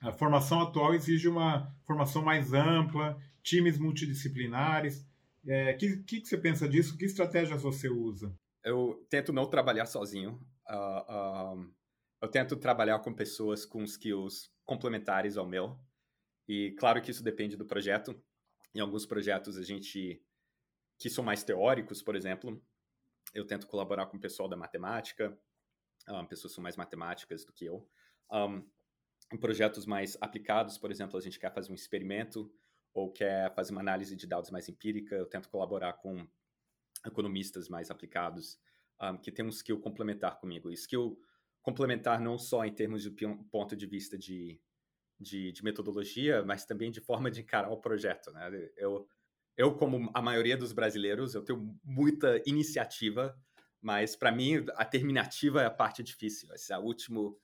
a 0.00 0.10
formação 0.10 0.62
atual 0.62 0.94
exige 0.94 1.28
uma 1.28 1.70
formação 1.84 2.22
mais 2.22 2.54
ampla, 2.54 3.20
times 3.42 3.78
multidisciplinares. 3.78 5.06
O 5.44 5.50
é, 5.50 5.74
que, 5.74 5.98
que, 5.98 6.22
que, 6.22 6.26
você 6.26 6.38
pensa 6.38 6.66
disso? 6.66 6.96
Que 6.96 7.04
estratégias 7.04 7.60
você 7.60 7.86
usa? 7.86 8.34
Eu 8.64 9.06
tento 9.10 9.30
não 9.30 9.44
trabalhar 9.44 9.84
sozinho. 9.84 10.40
Uh, 10.70 11.58
uh, 11.60 11.74
eu 12.22 12.28
tento 12.28 12.56
trabalhar 12.56 12.98
com 13.00 13.12
pessoas 13.12 13.66
com 13.66 13.82
skills 13.82 14.50
complementares 14.64 15.36
ao 15.36 15.46
meu. 15.46 15.78
E 16.48 16.74
claro 16.78 17.02
que 17.02 17.10
isso 17.10 17.22
depende 17.22 17.58
do 17.58 17.66
projeto. 17.66 18.18
Em 18.74 18.80
alguns 18.80 19.04
projetos 19.04 19.58
a 19.58 19.62
gente 19.62 20.22
que 20.98 21.10
são 21.10 21.22
mais 21.22 21.44
teóricos, 21.44 22.02
por 22.02 22.16
exemplo, 22.16 22.58
eu 23.34 23.46
tento 23.46 23.66
colaborar 23.66 24.06
com 24.06 24.16
o 24.16 24.20
pessoal 24.20 24.48
da 24.48 24.56
matemática, 24.56 25.38
um, 26.10 26.26
pessoas 26.26 26.52
são 26.52 26.62
mais 26.62 26.76
matemáticas 26.76 27.44
do 27.44 27.52
que 27.52 27.64
eu. 27.64 27.88
Um, 28.30 28.64
em 29.32 29.36
projetos 29.36 29.84
mais 29.86 30.16
aplicados, 30.20 30.78
por 30.78 30.90
exemplo, 30.90 31.18
a 31.18 31.20
gente 31.20 31.38
quer 31.38 31.52
fazer 31.52 31.70
um 31.70 31.74
experimento 31.74 32.50
ou 32.94 33.12
quer 33.12 33.54
fazer 33.54 33.72
uma 33.72 33.80
análise 33.80 34.16
de 34.16 34.26
dados 34.26 34.50
mais 34.50 34.68
empírica, 34.68 35.14
eu 35.14 35.26
tento 35.26 35.48
colaborar 35.48 35.94
com 35.94 36.26
economistas 37.06 37.68
mais 37.68 37.90
aplicados 37.90 38.58
um, 39.00 39.16
que 39.16 39.30
tem 39.30 39.44
um 39.44 39.50
skill 39.50 39.80
complementar 39.80 40.40
comigo. 40.40 40.70
Skill 40.72 41.18
complementar 41.62 42.20
não 42.20 42.38
só 42.38 42.64
em 42.64 42.74
termos 42.74 43.02
de 43.02 43.10
ponto 43.50 43.76
de 43.76 43.86
vista 43.86 44.16
de, 44.16 44.60
de, 45.20 45.52
de 45.52 45.62
metodologia, 45.62 46.42
mas 46.42 46.64
também 46.64 46.90
de 46.90 47.00
forma 47.00 47.30
de 47.30 47.40
encarar 47.40 47.70
o 47.70 47.80
projeto. 47.80 48.30
Né? 48.32 48.70
Eu, 48.76 49.06
eu, 49.56 49.74
como 49.74 50.10
a 50.14 50.22
maioria 50.22 50.56
dos 50.56 50.72
brasileiros, 50.72 51.34
eu 51.34 51.44
tenho 51.44 51.78
muita 51.84 52.42
iniciativa, 52.46 53.38
mas 53.80 54.16
para 54.16 54.32
mim 54.32 54.64
a 54.76 54.84
terminativa 54.84 55.62
é 55.62 55.66
a 55.66 55.70
parte 55.70 56.02
difícil. 56.02 56.52
Esse 56.52 56.72
é 56.72 56.78
o 56.78 56.82
último 56.82 57.38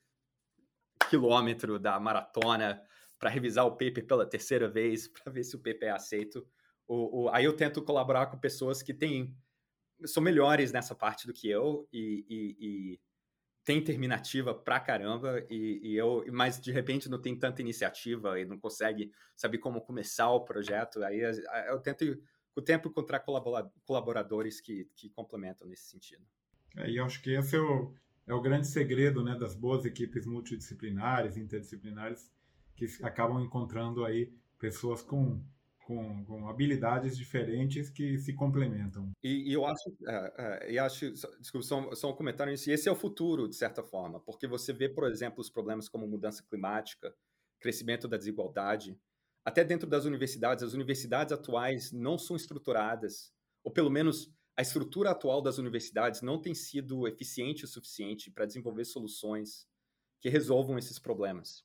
quilômetro 1.09 1.79
da 1.79 1.99
maratona 2.01 2.83
para 3.19 3.31
revisar 3.31 3.67
o 3.67 3.73
paper 3.73 4.07
pela 4.07 4.29
terceira 4.29 4.69
vez, 4.69 5.09
para 5.09 5.33
ver 5.33 5.45
se 5.45 5.57
o 5.57 5.61
paper 5.61 5.89
é 5.89 5.91
aceito. 5.91 6.47
O, 6.87 7.25
o, 7.25 7.29
aí 7.31 7.45
eu 7.45 7.57
tento 7.57 7.83
colaborar 7.83 8.27
com 8.27 8.39
pessoas 8.39 8.83
que 8.83 8.93
têm 8.93 9.35
são 10.05 10.23
melhores 10.23 10.73
nessa 10.73 10.95
parte 10.95 11.27
do 11.27 11.33
que 11.33 11.49
eu 11.49 11.89
e, 11.93 12.27
e, 12.29 12.57
e 12.61 13.01
tem 13.65 13.83
terminativa 13.83 14.55
pra 14.55 14.81
caramba 14.81 15.45
e, 15.49 15.81
e, 15.83 15.97
eu 15.97 16.25
mas 16.31 16.61
de 16.61 16.71
repente 16.73 17.09
não 17.09 17.21
tem 17.21 17.39
tanta 17.39 17.63
iniciativa 17.63 18.39
e 18.39 18.45
não 18.45 18.59
consegue 18.59 19.11
saber 19.35 19.59
como 19.59 19.81
começar 19.81 20.31
o 20.31 20.45
projeto 20.45 21.03
aí 21.03 21.21
eu 21.69 21.81
tento 21.81 22.05
com 22.55 22.61
o 22.61 22.65
tempo 22.65 22.89
encontrar 22.89 23.25
colaboradores 23.85 24.61
que, 24.61 24.89
que 24.97 25.11
complementam 25.11 25.67
nesse 25.67 25.85
sentido 25.85 26.25
é, 26.77 26.91
e 26.91 26.99
acho 26.99 27.23
que 27.23 27.31
esse 27.31 27.57
é 27.57 27.61
o, 27.61 27.93
é 28.27 28.35
o 28.35 28.41
grande 28.41 28.67
segredo 28.67 29.23
né 29.23 29.37
das 29.37 29.55
boas 29.55 29.85
equipes 29.85 30.27
multidisciplinares 30.27 31.37
interdisciplinares 31.37 32.33
que 32.77 32.87
acabam 33.03 33.41
encontrando 33.41 34.05
aí 34.05 34.33
pessoas 34.59 35.03
com 35.03 35.41
com, 35.85 36.25
com, 36.25 36.49
habilidades 36.49 37.17
diferentes 37.17 37.91
que 37.91 38.19
se 38.19 38.33
complementam. 38.33 39.11
E, 39.23 39.51
e 39.51 39.53
eu 39.53 39.65
acho, 39.67 39.95
é, 40.07 40.73
e 40.73 40.79
acho 40.79 41.13
desculpa, 41.39 41.67
só, 41.67 41.95
só 41.95 42.11
um 42.11 42.17
comentário 42.17 42.51
nisso, 42.51 42.71
esse 42.71 42.89
é 42.89 42.93
o 42.93 42.97
futuro, 42.97 43.49
de 43.49 43.55
certa 43.55 43.83
forma, 43.83 44.19
porque 44.21 44.47
você 44.47 44.73
vê, 44.73 44.89
por 44.89 45.05
exemplo, 45.05 45.41
os 45.41 45.51
problemas 45.51 45.89
como 45.89 46.07
mudança 46.07 46.43
climática, 46.43 47.15
crescimento 47.61 48.09
da 48.09 48.17
desigualdade, 48.17 48.99
até 49.45 49.63
dentro 49.63 49.89
das 49.89 50.05
universidades, 50.05 50.65
as 50.65 50.73
universidades 50.73 51.33
atuais 51.33 51.93
não 51.93 52.17
são 52.17 52.35
estruturadas, 52.35 53.33
ou 53.63 53.71
pelo 53.71 53.91
menos 53.91 54.33
a 54.57 54.63
estrutura 54.63 55.11
atual 55.11 55.43
das 55.43 55.59
universidades 55.59 56.23
não 56.23 56.41
tem 56.41 56.55
sido 56.55 57.07
eficiente 57.09 57.65
o 57.65 57.69
suficiente 57.69 58.31
para 58.31 58.47
desenvolver 58.47 58.85
soluções 58.85 59.67
que 60.21 60.29
resolvam 60.29 60.79
esses 60.79 60.99
problemas. 60.99 61.65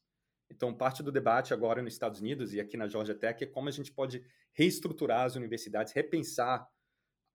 Então, 0.49 0.75
parte 0.75 1.03
do 1.03 1.11
debate 1.11 1.53
agora 1.53 1.81
nos 1.81 1.93
Estados 1.93 2.19
Unidos 2.19 2.53
e 2.53 2.59
aqui 2.59 2.75
na 2.75 2.87
Georgia 2.87 3.15
Tech 3.15 3.41
é 3.43 3.47
como 3.47 3.69
a 3.69 3.71
gente 3.71 3.91
pode 3.91 4.23
reestruturar 4.53 5.25
as 5.25 5.35
universidades, 5.35 5.93
repensar 5.93 6.67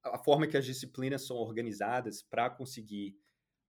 a 0.02 0.18
forma 0.18 0.46
que 0.46 0.56
as 0.56 0.64
disciplinas 0.66 1.26
são 1.26 1.36
organizadas 1.36 2.22
para 2.22 2.50
conseguir 2.50 3.16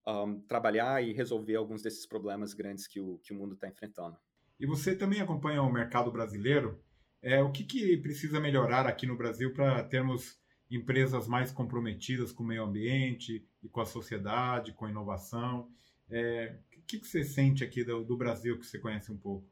um, 0.07 0.41
trabalhar 0.41 1.03
e 1.03 1.13
resolver 1.13 1.55
alguns 1.55 1.81
desses 1.81 2.05
problemas 2.05 2.53
grandes 2.53 2.88
que 2.88 2.99
o, 2.99 3.19
que 3.19 3.31
o 3.31 3.35
mundo 3.35 3.53
está 3.53 3.67
enfrentando. 3.67 4.17
E 4.60 4.65
você 4.65 4.96
também 4.96 5.22
acompanha 5.22 5.62
o 5.62 5.72
mercado 5.72 6.12
brasileiro. 6.12 6.80
É, 7.22 7.41
o 7.41 7.52
que, 7.52 7.63
que 7.63 7.98
precisa 7.98 8.39
melhorar 8.39 8.86
aqui 8.86 9.06
no 9.06 9.18
Brasil 9.18 9.54
para 9.54 9.84
termos 9.84 10.39
empresas 10.70 11.28
mais 11.28 11.52
comprometidas 11.52 12.32
com 12.32 12.44
o 12.44 12.48
meio 12.48 12.63
ambiente 12.63 13.46
e 13.62 13.70
com 13.70 13.82
a 13.82 13.86
sociedade, 13.86 14.74
com 14.74 14.86
a 14.86 14.89
inovação? 14.89 15.70
É, 16.10 16.56
que, 16.88 17.00
que 17.00 17.08
você 17.08 17.24
sente 17.24 17.63
aqui 17.63 17.84
do, 17.84 18.04
do, 18.04 18.18
Brasil 18.18 18.58
que 18.58 18.65
você 18.65 18.80
conhece 18.80 19.12
um 19.12 19.18
pouco? 19.18 19.48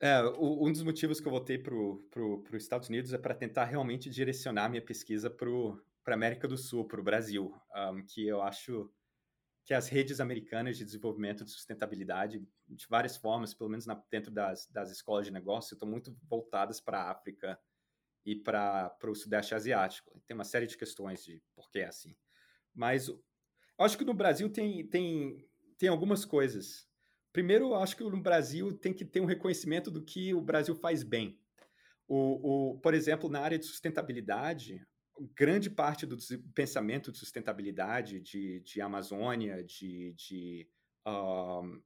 É, 0.00 0.22
o, 0.22 0.66
um 0.66 0.72
dos 0.72 0.82
motivos 0.82 1.20
que 1.20 1.26
eu 1.26 1.32
voltei 1.32 1.58
para 1.58 1.74
os 1.74 2.62
Estados 2.62 2.88
Unidos 2.88 3.12
é 3.12 3.18
para 3.18 3.34
tentar 3.34 3.64
realmente 3.64 4.08
direcionar 4.08 4.68
minha 4.68 4.82
pesquisa 4.82 5.28
para 5.28 5.48
a 6.06 6.14
América 6.14 6.48
do 6.48 6.56
Sul, 6.56 6.86
para 6.86 7.00
o 7.00 7.04
Brasil, 7.04 7.54
um, 7.92 8.02
que 8.02 8.26
eu 8.26 8.42
acho 8.42 8.90
que 9.68 9.74
as 9.74 9.86
redes 9.86 10.18
americanas 10.18 10.78
de 10.78 10.84
desenvolvimento 10.86 11.44
de 11.44 11.50
sustentabilidade, 11.50 12.42
de 12.66 12.86
várias 12.88 13.18
formas, 13.18 13.52
pelo 13.52 13.68
menos 13.68 13.84
na, 13.84 14.02
dentro 14.10 14.30
das, 14.30 14.66
das 14.68 14.90
escolas 14.90 15.26
de 15.26 15.30
negócio, 15.30 15.74
estão 15.74 15.86
muito 15.86 16.16
voltadas 16.26 16.80
para 16.80 17.02
a 17.02 17.10
África 17.10 17.60
e 18.24 18.34
para 18.34 18.96
o 19.04 19.14
Sudeste 19.14 19.54
Asiático. 19.54 20.22
Tem 20.26 20.34
uma 20.34 20.44
série 20.44 20.66
de 20.66 20.78
questões 20.78 21.22
de 21.22 21.42
por 21.54 21.70
que 21.70 21.80
é 21.80 21.86
assim. 21.86 22.16
Mas 22.74 23.10
acho 23.78 23.98
que 23.98 24.06
no 24.06 24.14
Brasil 24.14 24.50
tem, 24.50 24.86
tem 24.88 25.46
tem 25.78 25.88
algumas 25.88 26.24
coisas. 26.24 26.88
Primeiro, 27.32 27.74
acho 27.74 27.96
que 27.96 28.02
no 28.02 28.20
Brasil 28.20 28.72
tem 28.72 28.92
que 28.92 29.04
ter 29.04 29.20
um 29.20 29.26
reconhecimento 29.26 29.90
do 29.90 30.02
que 30.02 30.34
o 30.34 30.40
Brasil 30.40 30.74
faz 30.74 31.02
bem. 31.02 31.38
O, 32.08 32.72
o, 32.72 32.80
por 32.80 32.94
exemplo, 32.94 33.28
na 33.30 33.40
área 33.40 33.58
de 33.58 33.66
sustentabilidade, 33.66 34.84
grande 35.34 35.70
parte 35.70 36.06
do 36.06 36.16
pensamento 36.54 37.10
de 37.10 37.18
sustentabilidade, 37.18 38.20
de, 38.20 38.60
de 38.60 38.80
Amazônia, 38.80 39.62
de, 39.64 40.12
de 40.12 40.68
um, 41.06 41.80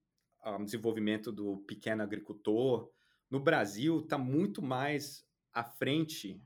um, 0.47 0.65
desenvolvimento 0.65 1.33
do 1.33 1.59
pequeno 1.59 2.03
agricultor, 2.03 2.91
no 3.31 3.41
Brasil 3.41 4.01
está 4.01 4.19
muito 4.19 4.61
mais 4.61 5.25
à 5.53 5.65
frente 5.65 6.43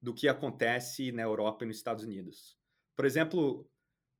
do 0.00 0.14
que 0.14 0.28
acontece 0.28 1.12
na 1.12 1.22
Europa 1.22 1.64
e 1.64 1.68
nos 1.68 1.76
Estados 1.76 2.04
Unidos. 2.04 2.56
Por 2.96 3.04
exemplo, 3.04 3.68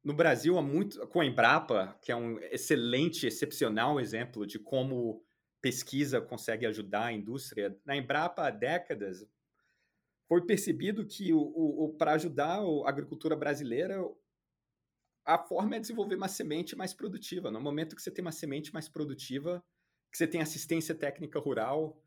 no 0.03 0.15
Brasil, 0.15 0.59
há 0.59 0.63
muito, 0.63 1.07
com 1.09 1.21
a 1.21 1.27
Embrapa, 1.27 1.99
que 2.03 2.13
é 2.13 2.17
um 2.17 2.39
excelente, 2.39 3.27
excepcional 3.27 4.01
exemplo 4.01 4.47
de 4.47 4.59
como 4.59 5.25
pesquisa 5.61 6.21
consegue 6.21 6.67
ajudar 6.67 7.07
a 7.07 7.13
indústria. 7.13 7.77
Na 7.85 7.97
Embrapa, 7.97 8.47
há 8.47 8.51
décadas, 8.51 9.27
foi 10.29 10.45
percebido 10.45 11.07
que 11.07 11.33
o, 11.33 11.41
o, 11.41 11.95
para 11.95 12.13
ajudar 12.13 12.61
a 12.61 12.89
agricultura 12.89 13.35
brasileira, 13.35 13.99
a 15.25 15.39
forma 15.39 15.77
é 15.77 15.81
desenvolver 15.81 16.17
uma 16.17 16.29
semente 16.29 16.77
mais 16.77 16.93
produtiva. 16.93 17.51
No 17.51 17.61
momento 17.61 17.97
que 17.97 18.03
você 18.03 18.11
tem 18.11 18.23
uma 18.23 18.33
semente 18.33 18.73
mais 18.73 18.89
produtiva, 18.89 19.65
que 20.13 20.19
você 20.19 20.27
tem 20.27 20.43
assistência 20.43 20.95
técnica 20.95 21.39
rural, 21.39 22.03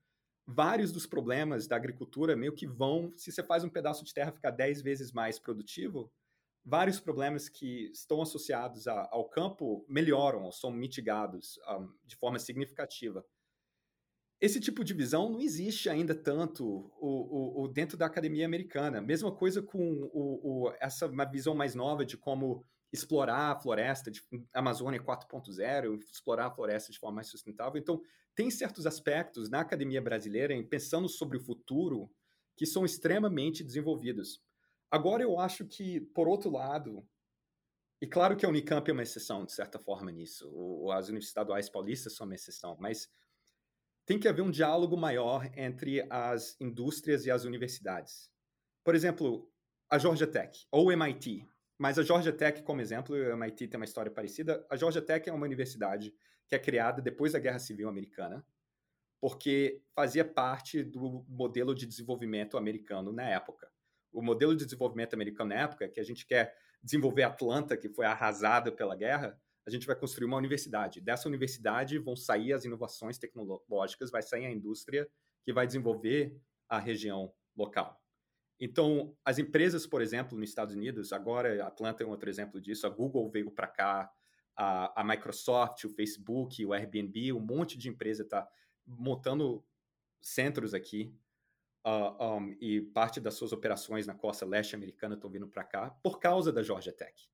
vários 0.46 0.92
dos 0.92 1.08
problemas 1.08 1.68
da 1.68 1.76
agricultura 1.76 2.36
meio 2.36 2.54
que 2.54 2.68
vão, 2.68 3.12
se 3.16 3.32
você 3.32 3.44
faz 3.44 3.64
um 3.64 3.70
pedaço 3.70 4.04
de 4.04 4.14
terra 4.14 4.32
ficar 4.32 4.52
10 4.52 4.82
vezes 4.82 5.12
mais 5.12 5.40
produtivo, 5.40 6.12
vários 6.64 7.00
problemas 7.00 7.50
que 7.50 7.90
estão 7.92 8.22
associados 8.22 8.88
a, 8.88 9.08
ao 9.12 9.28
campo 9.30 9.84
melhoram 9.90 10.44
ou 10.44 10.52
são 10.52 10.72
mitigados 10.72 11.60
um, 11.68 11.92
de 12.06 12.16
forma 12.16 12.38
significativa. 12.38 13.26
Esse 14.41 14.60
tipo 14.60 14.84
de 14.84 14.91
visão 14.91 15.30
não 15.30 15.39
existe 15.39 15.88
ainda 15.88 16.15
tanto 16.15 16.65
o, 16.99 17.62
o, 17.62 17.63
o 17.63 17.67
dentro 17.67 17.95
da 17.95 18.08
academia 18.08 18.43
americana. 18.43 18.99
Mesma 18.99 19.32
coisa 19.32 19.62
com 19.62 20.10
o, 20.12 20.73
essa 20.80 21.06
uma 21.06 21.25
visão 21.25 21.54
mais 21.54 21.75
nova 21.75 22.04
de 22.04 22.17
como 22.17 22.65
explorar 22.91 23.51
a 23.51 23.60
floresta, 23.60 24.10
de 24.10 24.21
Amazônia 24.51 24.99
4.0, 24.99 25.99
explorar 26.12 26.47
a 26.47 26.51
floresta 26.51 26.91
de 26.91 26.97
forma 26.97 27.17
mais 27.17 27.27
sustentável. 27.27 27.80
Então, 27.80 28.01
tem 28.34 28.49
certos 28.49 28.88
aspectos 28.88 29.47
na 29.47 29.60
academia 29.60 30.01
brasileira, 30.01 30.54
em 30.54 30.67
pensando 30.67 31.08
sobre 31.08 31.38
o 31.38 31.41
futuro, 31.41 32.12
que 32.58 32.65
são 32.65 32.84
extremamente 32.84 33.63
desenvolvidos. 33.63 34.41
Agora 34.89 35.21
eu 35.21 35.39
acho 35.39 35.65
que, 35.65 36.01
por 36.01 36.27
outro 36.27 36.49
lado, 36.49 37.08
e 38.01 38.08
claro 38.08 38.36
que 38.36 38.45
a 38.45 38.49
Unicamp 38.49 38.89
é 38.89 38.93
uma 38.93 39.04
exceção, 39.04 39.45
de 39.45 39.54
certa 39.54 39.77
forma, 39.77 40.12
nisso, 40.12 40.49
as 40.91 41.08
universidades 41.08 41.69
paulistas 41.69 42.15
são 42.15 42.25
uma 42.25 42.36
exceção, 42.36 42.75
mas 42.80 43.08
tem 44.06 44.20
que 44.20 44.28
haver 44.28 44.42
um 44.42 44.52
diálogo 44.52 44.98
maior 44.98 45.50
entre 45.56 46.06
as 46.10 46.60
indústrias 46.60 47.26
e 47.26 47.32
as 47.32 47.44
universidades. 47.46 48.30
Por 48.84 48.96
exemplo, 48.96 49.50
a 49.90 49.98
Georgia 49.98 50.28
Tech, 50.28 50.66
ou 50.72 50.88
o 50.88 50.92
MIT, 50.92 51.48
mas 51.78 51.98
a 51.98 52.04
Georgia 52.04 52.34
Tech, 52.34 52.62
como 52.64 52.82
exemplo, 52.82 53.16
o 53.16 53.34
MIT 53.38 53.68
tem 53.68 53.80
uma 53.80 53.86
história 53.86 54.12
parecida. 54.12 54.66
A 54.70 54.76
Georgia 54.76 55.02
Tech 55.02 55.28
é 55.30 55.34
uma 55.34 55.46
universidade 55.46 56.14
que 56.48 56.56
é 56.56 56.60
criada 56.60 57.02
depois 57.02 57.34
da 57.34 57.40
Guerra 57.40 57.60
Civil 57.60 57.88
Americana, 57.88 58.46
porque 59.20 59.82
fazia 59.96 60.26
parte 60.26 60.84
do 60.84 61.26
modelo 61.28 61.74
de 61.74 61.86
desenvolvimento 61.86 62.58
americano 62.58 63.12
na 63.12 63.24
época 63.24 63.72
o 64.12 64.22
modelo 64.22 64.56
de 64.56 64.66
desenvolvimento 64.66 65.14
americano 65.14 65.50
na 65.50 65.62
época, 65.62 65.88
que 65.88 66.00
a 66.00 66.04
gente 66.04 66.26
quer 66.26 66.54
desenvolver 66.84 67.24
Atlanta, 67.24 67.78
que 67.78 67.90
foi 67.90 68.06
arrasada 68.06 68.72
pela 68.72 68.96
guerra, 68.96 69.40
a 69.65 69.69
gente 69.69 69.86
vai 69.86 69.95
construir 69.95 70.26
uma 70.26 70.38
universidade. 70.38 71.02
Dessa 71.02 71.28
universidade 71.28 71.97
vão 71.97 72.15
sair 72.15 72.54
as 72.54 72.65
inovações 72.65 73.17
tecnológicas, 73.17 74.12
vai 74.12 74.21
sair 74.21 74.45
a 74.45 74.52
indústria 74.52 75.08
que 75.43 75.54
vai 75.54 75.65
desenvolver 75.65 76.36
a 76.67 76.80
região 76.80 77.34
local. 77.56 78.02
Então, 78.60 79.15
as 79.26 79.39
empresas, 79.39 79.88
por 79.88 80.02
exemplo, 80.02 80.38
nos 80.38 80.50
Estados 80.50 80.76
Unidos, 80.76 81.12
agora 81.12 81.65
Atlanta 81.65 82.04
é 82.04 82.06
um 82.06 82.12
outro 82.12 82.30
exemplo 82.30 82.62
disso, 82.62 82.86
a 82.86 82.89
Google 82.89 83.30
veio 83.30 83.52
para 83.52 83.67
cá, 83.67 84.12
a, 84.56 85.02
a, 85.02 85.04
Microsoft, 85.04 85.84
o 85.86 85.89
Facebook, 85.89 86.63
o 86.63 86.74
Airbnb, 86.74 87.34
um 87.34 87.39
monte 87.39 87.78
de 87.78 87.89
empresa 87.89 88.21
está 88.21 88.47
montando 88.86 89.65
centros 90.21 90.74
aqui 90.74 91.15
uh, 91.86 92.24
um, 92.24 92.56
e 92.60 92.82
parte 92.82 93.19
das 93.19 93.34
suas 93.34 93.52
operações 93.52 94.06
na 94.06 94.13
costa 94.13 94.45
leste 94.45 94.76
americana 94.76 95.15
estão 95.15 95.30
vindo 95.30 95.47
para 95.47 95.63
cá 95.63 95.89
por 96.04 96.19
causa 96.19 96.52
da 96.52 96.62
Georgia 96.62 96.93
Tech. 96.93 97.30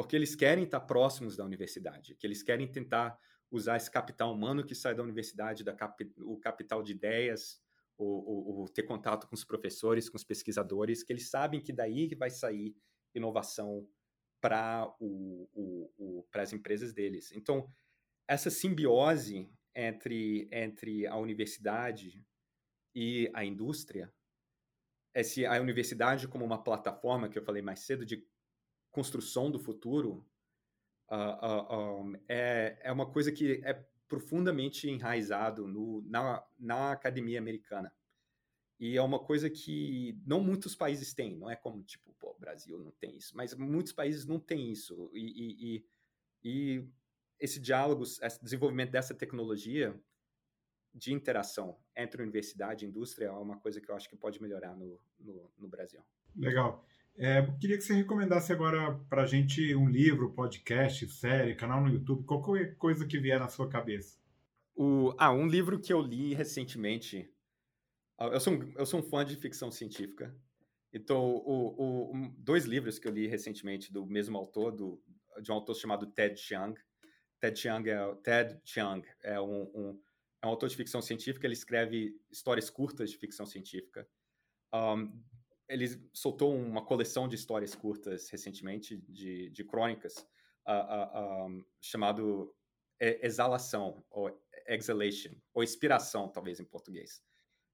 Porque 0.00 0.16
eles 0.16 0.34
querem 0.34 0.64
estar 0.64 0.80
próximos 0.80 1.36
da 1.36 1.44
universidade, 1.44 2.14
que 2.14 2.26
eles 2.26 2.42
querem 2.42 2.66
tentar 2.66 3.18
usar 3.50 3.76
esse 3.76 3.90
capital 3.90 4.32
humano 4.32 4.64
que 4.64 4.74
sai 4.74 4.94
da 4.94 5.02
universidade, 5.02 5.62
da 5.62 5.74
cap 5.74 6.10
o 6.16 6.38
capital 6.38 6.82
de 6.82 6.92
ideias, 6.92 7.60
o, 7.98 8.66
ter 8.72 8.84
contato 8.84 9.26
com 9.28 9.34
os 9.34 9.44
professores, 9.44 10.08
com 10.08 10.16
os 10.16 10.24
pesquisadores, 10.24 11.02
que 11.02 11.12
eles 11.12 11.28
sabem 11.28 11.60
que 11.60 11.70
daí 11.70 12.14
vai 12.14 12.30
sair 12.30 12.74
inovação 13.14 13.86
para 14.40 14.90
as 16.34 16.54
empresas 16.54 16.94
deles. 16.94 17.30
Então, 17.32 17.70
essa 18.26 18.48
simbiose 18.48 19.52
entre, 19.74 20.48
entre 20.50 21.06
a 21.06 21.16
universidade 21.18 22.24
e 22.94 23.30
a 23.34 23.44
indústria, 23.44 24.10
esse, 25.14 25.44
a 25.44 25.60
universidade 25.60 26.26
como 26.26 26.42
uma 26.42 26.64
plataforma, 26.64 27.28
que 27.28 27.38
eu 27.38 27.44
falei 27.44 27.60
mais 27.60 27.80
cedo, 27.80 28.06
de 28.06 28.26
construção 28.90 29.50
do 29.50 29.58
futuro, 29.58 30.26
uh, 31.10 31.74
uh, 31.74 32.02
um, 32.02 32.14
é, 32.28 32.78
é 32.82 32.92
uma 32.92 33.06
coisa 33.06 33.30
que 33.32 33.60
é 33.64 33.74
profundamente 34.08 34.88
enraizado 34.90 35.66
no, 35.66 36.02
na, 36.02 36.44
na 36.58 36.92
academia 36.92 37.38
americana. 37.38 37.94
E 38.78 38.96
é 38.96 39.02
uma 39.02 39.18
coisa 39.18 39.50
que 39.50 40.18
não 40.26 40.40
muitos 40.40 40.74
países 40.74 41.12
têm, 41.12 41.36
não 41.36 41.50
é 41.50 41.54
como, 41.54 41.82
tipo, 41.82 42.14
pô, 42.14 42.30
o 42.30 42.38
Brasil 42.38 42.78
não 42.78 42.90
tem 42.92 43.16
isso, 43.16 43.36
mas 43.36 43.54
muitos 43.54 43.92
países 43.92 44.24
não 44.24 44.40
têm 44.40 44.72
isso. 44.72 45.10
E, 45.12 45.76
e, 45.76 45.86
e 46.42 46.88
esse 47.38 47.60
diálogo, 47.60 48.02
esse 48.02 48.42
desenvolvimento 48.42 48.90
dessa 48.90 49.14
tecnologia 49.14 49.94
de 50.94 51.12
interação 51.12 51.78
entre 51.94 52.22
universidade 52.22 52.84
e 52.84 52.88
indústria 52.88 53.26
é 53.26 53.30
uma 53.30 53.58
coisa 53.58 53.80
que 53.80 53.88
eu 53.90 53.94
acho 53.94 54.08
que 54.08 54.16
pode 54.16 54.40
melhorar 54.42 54.74
no, 54.74 54.98
no, 55.18 55.52
no 55.58 55.68
Brasil. 55.68 56.02
Legal. 56.34 56.84
É, 57.16 57.42
queria 57.60 57.76
que 57.76 57.82
você 57.82 57.94
recomendasse 57.94 58.52
agora 58.52 58.98
para 59.08 59.22
a 59.22 59.26
gente 59.26 59.74
um 59.74 59.88
livro, 59.88 60.32
podcast, 60.32 61.06
série, 61.10 61.54
canal 61.54 61.82
no 61.82 61.90
YouTube, 61.90 62.24
qualquer 62.24 62.76
coisa 62.76 63.06
que 63.06 63.18
vier 63.18 63.38
na 63.38 63.48
sua 63.48 63.68
cabeça. 63.68 64.18
O, 64.74 65.14
ah, 65.18 65.32
um 65.32 65.46
livro 65.46 65.78
que 65.78 65.92
eu 65.92 66.00
li 66.00 66.32
recentemente. 66.32 67.30
Ah, 68.18 68.28
eu 68.28 68.40
sou 68.40 68.54
um, 68.54 68.72
eu 68.76 68.86
sou 68.86 69.00
um 69.00 69.02
fã 69.02 69.24
de 69.24 69.36
ficção 69.36 69.70
científica. 69.70 70.34
Então, 70.92 71.22
o, 71.22 72.12
o, 72.12 72.34
dois 72.38 72.64
livros 72.64 72.98
que 72.98 73.06
eu 73.06 73.12
li 73.12 73.26
recentemente 73.26 73.92
do 73.92 74.06
mesmo 74.06 74.36
autor, 74.36 74.72
do, 74.72 75.02
de 75.40 75.50
um 75.50 75.54
autor 75.54 75.74
chamado 75.74 76.06
Ted 76.06 76.38
Chiang. 76.38 76.74
Ted 77.38 77.58
Chiang 77.58 77.88
é, 77.88 78.14
Ted 78.16 78.60
Chiang 78.64 79.06
é 79.22 79.40
um, 79.40 79.62
um, 79.74 80.00
é 80.42 80.46
um 80.46 80.50
autor 80.50 80.68
de 80.68 80.76
ficção 80.76 81.00
científica, 81.00 81.46
ele 81.46 81.54
escreve 81.54 82.18
histórias 82.30 82.68
curtas 82.70 83.10
de 83.10 83.18
ficção 83.18 83.46
científica. 83.46 84.08
Um, 84.74 85.12
ele 85.70 85.86
soltou 86.12 86.54
uma 86.54 86.84
coleção 86.84 87.28
de 87.28 87.36
histórias 87.36 87.74
curtas 87.74 88.28
recentemente, 88.28 88.96
de, 89.08 89.48
de 89.50 89.64
crônicas, 89.64 90.16
uh, 90.66 91.16
uh, 91.18 91.46
um, 91.46 91.64
chamado 91.80 92.54
Exalação, 92.98 94.04
ou 94.10 94.38
Exhalation, 94.66 95.30
ou 95.54 95.62
Inspiração, 95.62 96.28
talvez 96.28 96.60
em 96.60 96.64
português, 96.64 97.22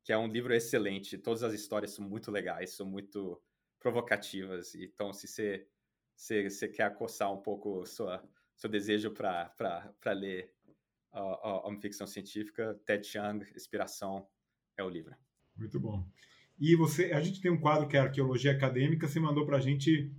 que 0.04 0.12
é 0.12 0.18
um 0.18 0.28
livro 0.28 0.54
excelente. 0.54 1.18
Todas 1.18 1.42
as 1.42 1.52
histórias 1.52 1.92
são 1.92 2.08
muito 2.08 2.30
legais, 2.30 2.76
são 2.76 2.86
muito 2.86 3.42
provocativas. 3.80 4.74
Então, 4.74 5.12
se 5.12 5.26
você, 5.26 5.68
se 6.14 6.68
quer 6.68 6.84
acossar 6.84 7.32
um 7.32 7.42
pouco 7.42 7.84
sua, 7.86 8.22
seu 8.54 8.70
desejo 8.70 9.10
para 9.10 10.12
ler 10.12 10.54
uh, 11.12 11.66
uma 11.66 11.80
ficção 11.80 12.06
científica, 12.06 12.78
Ted 12.84 13.04
Chiang, 13.04 13.44
Inspiração, 13.56 14.28
é 14.76 14.84
o 14.84 14.88
livro. 14.88 15.16
Muito 15.56 15.80
bom. 15.80 16.06
E 16.58 16.74
você, 16.74 17.12
a 17.12 17.20
gente 17.20 17.40
tem 17.40 17.50
um 17.50 17.60
quadro 17.60 17.86
que 17.86 17.96
é 17.96 18.00
arqueologia 18.00 18.52
acadêmica. 18.52 19.06
Você 19.06 19.20
mandou 19.20 19.44
para 19.44 19.58
a 19.58 19.60
gente 19.60 20.10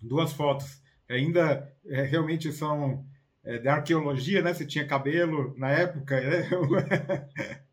duas 0.00 0.32
fotos. 0.32 0.82
Ainda 1.08 1.70
é, 1.86 2.02
realmente 2.02 2.52
são 2.52 3.06
é, 3.44 3.58
da 3.58 3.74
arqueologia, 3.74 4.42
né? 4.42 4.52
Você 4.52 4.66
tinha 4.66 4.86
cabelo 4.86 5.54
na 5.56 5.70
época, 5.70 6.20
né? 6.20 6.48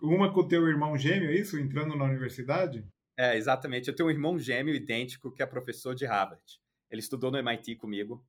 Uma 0.00 0.32
com 0.32 0.40
o 0.40 0.48
teu 0.48 0.66
irmão 0.68 0.96
gêmeo, 0.98 1.30
é 1.30 1.34
isso? 1.34 1.58
Entrando 1.58 1.96
na 1.96 2.04
universidade? 2.04 2.86
É, 3.16 3.36
exatamente. 3.36 3.88
Eu 3.88 3.96
tenho 3.96 4.08
um 4.08 4.12
irmão 4.12 4.38
gêmeo 4.38 4.74
idêntico 4.74 5.32
que 5.32 5.42
é 5.42 5.46
professor 5.46 5.94
de 5.94 6.04
Harvard. 6.04 6.42
Ele 6.90 7.00
estudou 7.00 7.30
no 7.30 7.38
MIT 7.38 7.76
comigo. 7.76 8.24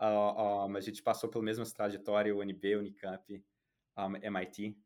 Uh, 0.00 0.66
um, 0.66 0.76
a 0.76 0.80
gente 0.80 1.02
passou 1.02 1.28
pela 1.28 1.44
mesma 1.44 1.64
trajetória, 1.64 2.34
UNB, 2.34 2.76
Unicamp, 2.76 3.44
um, 3.98 4.16
MIT. 4.16 4.76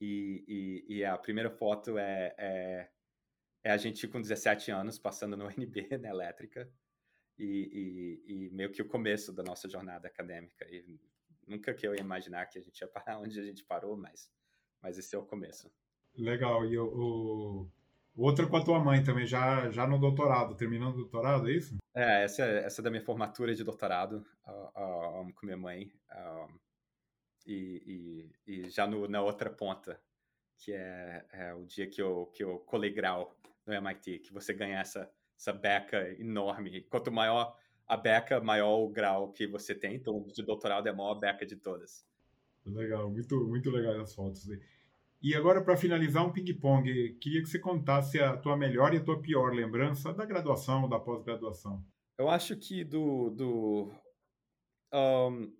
E, 0.00 0.44
e, 0.88 0.96
e, 0.96 1.04
a 1.04 1.16
primeira 1.16 1.50
foto 1.50 1.96
é, 1.96 2.34
é, 2.36 2.90
é, 3.64 3.70
a 3.70 3.76
gente 3.76 4.06
com 4.06 4.20
17 4.20 4.70
anos 4.70 4.98
passando 4.98 5.36
no 5.36 5.46
UNB, 5.48 5.98
na 5.98 6.08
elétrica, 6.08 6.70
e, 7.38 8.22
e, 8.26 8.50
meio 8.50 8.70
que 8.70 8.82
o 8.82 8.88
começo 8.88 9.32
da 9.32 9.42
nossa 9.42 9.68
jornada 9.68 10.08
acadêmica. 10.08 10.66
E 10.70 10.98
nunca 11.46 11.72
que 11.74 11.86
eu 11.86 11.94
ia 11.94 12.00
imaginar 12.00 12.46
que 12.46 12.58
a 12.58 12.62
gente 12.62 12.78
ia 12.78 12.88
parar 12.88 13.18
onde 13.20 13.38
a 13.38 13.42
gente 13.42 13.64
parou, 13.64 13.96
mas, 13.96 14.30
mas 14.82 14.98
esse 14.98 15.14
é 15.14 15.18
o 15.18 15.24
começo. 15.24 15.70
Legal. 16.14 16.64
E 16.66 16.78
o, 16.78 17.70
o 18.14 18.22
outro 18.22 18.48
com 18.48 18.56
a 18.56 18.64
tua 18.64 18.80
mãe 18.80 19.02
também, 19.02 19.26
já, 19.26 19.70
já 19.70 19.86
no 19.86 19.98
doutorado, 19.98 20.56
terminando 20.56 20.94
o 20.94 20.98
doutorado, 20.98 21.48
é 21.48 21.52
isso? 21.52 21.76
É, 21.94 22.24
essa, 22.24 22.42
essa 22.44 22.80
é 22.80 22.84
da 22.84 22.90
minha 22.90 23.02
formatura 23.02 23.54
de 23.54 23.64
doutorado 23.64 24.24
uh, 24.46 25.22
uh, 25.22 25.32
com 25.34 25.46
minha 25.46 25.58
mãe. 25.58 25.92
Um, 26.10 26.65
e, 27.46 28.30
e, 28.46 28.52
e 28.64 28.70
já 28.70 28.86
no, 28.86 29.06
na 29.08 29.22
outra 29.22 29.48
ponta, 29.48 30.00
que 30.58 30.72
é, 30.72 31.24
é, 31.32 31.54
o 31.54 31.64
dia 31.64 31.86
que 31.86 32.00
eu, 32.00 32.26
que 32.34 32.42
eu 32.42 32.58
colei 32.60 32.90
grau 32.90 33.36
no 33.66 33.72
MIT, 33.72 34.20
que 34.20 34.32
você 34.32 34.52
ganha 34.52 34.80
essa, 34.80 35.10
essa 35.38 35.52
beca 35.52 36.10
enorme. 36.18 36.82
Quanto 36.82 37.12
maior 37.12 37.56
a 37.86 37.96
beca, 37.96 38.40
maior 38.40 38.78
o 38.78 38.88
grau 38.88 39.32
que 39.32 39.46
você 39.46 39.74
tem. 39.74 39.94
Então, 39.94 40.26
de 40.26 40.42
doutorado 40.42 40.86
é 40.86 40.90
a 40.90 40.94
maior 40.94 41.14
beca 41.14 41.46
de 41.46 41.56
todas. 41.56 42.04
Legal, 42.64 43.10
muito, 43.10 43.46
muito 43.46 43.70
legal 43.70 44.00
as 44.00 44.14
fotos. 44.14 44.48
E 45.22 45.34
agora, 45.34 45.62
para 45.62 45.76
finalizar, 45.76 46.26
um 46.26 46.32
ping-pong. 46.32 47.14
Queria 47.20 47.42
que 47.42 47.48
você 47.48 47.58
contasse 47.58 48.18
a 48.18 48.36
tua 48.36 48.56
melhor 48.56 48.92
e 48.92 48.98
a 48.98 49.04
tua 49.04 49.20
pior 49.20 49.52
lembrança 49.52 50.12
da 50.12 50.24
graduação 50.24 50.82
ou 50.82 50.88
da 50.88 50.98
pós-graduação. 50.98 51.84
Eu 52.18 52.28
acho 52.28 52.56
que 52.56 52.82
do, 52.82 53.30
do 53.30 53.92
um, 54.92 55.52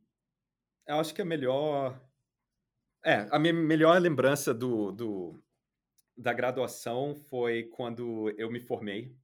eu 0.86 0.96
acho 0.96 1.14
que 1.14 1.22
a 1.22 1.24
melhor. 1.24 2.00
É, 3.04 3.26
a 3.30 3.38
minha 3.38 3.52
melhor 3.52 4.00
lembrança 4.00 4.52
do, 4.52 4.90
do, 4.90 5.40
da 6.16 6.32
graduação 6.32 7.14
foi 7.14 7.64
quando 7.64 8.30
eu 8.36 8.50
me 8.50 8.60
formei 8.60 9.16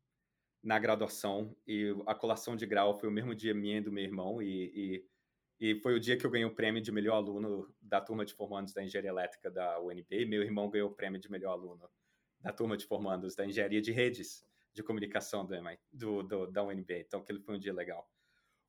na 0.63 0.79
graduação 0.79 1.57
e 1.67 1.93
a 2.07 2.15
colação 2.15 2.55
de 2.55 2.65
grau 2.65 2.99
foi 2.99 3.09
o 3.09 3.13
mesmo 3.13 3.35
dia 3.35 3.53
minha 3.53 3.79
e 3.79 3.81
do 3.81 3.91
meu 3.91 4.05
irmão 4.05 4.41
e, 4.41 5.05
e, 5.59 5.73
e, 5.73 5.75
foi 5.81 5.95
o 5.95 6.01
dia 6.01 6.17
que 6.17 6.25
eu 6.25 6.31
ganhei 6.31 6.47
o 6.47 6.55
prêmio 6.55 6.81
de 6.81 6.93
melhor 6.93 7.17
aluno 7.17 7.75
da 7.81 8.01
turma 8.01 8.25
de 8.25 8.33
formandos 8.35 8.73
da 8.73 8.85
engenharia 8.85 9.11
elétrica 9.11 9.51
da 9.51 9.81
UNB. 9.81 10.27
Meu 10.27 10.43
irmão 10.43 10.71
ganhou 10.71 10.91
o 10.91 10.95
prêmio 10.95 11.21
de 11.21 11.29
melhor 11.29 11.53
aluno 11.53 11.91
da 12.41 12.53
turma 12.53 12.77
de 12.77 12.87
formandos 12.87 13.35
da 13.35 13.45
engenharia 13.45 13.81
de 13.81 13.91
redes 13.91 14.45
de 14.73 14.83
comunicação 14.83 15.45
do, 15.45 15.57
do, 15.93 16.23
do 16.23 16.47
da 16.47 16.63
UNB. 16.63 17.01
Então, 17.01 17.21
aquele 17.21 17.41
foi 17.41 17.57
um 17.57 17.59
dia 17.59 17.73
legal. 17.73 18.09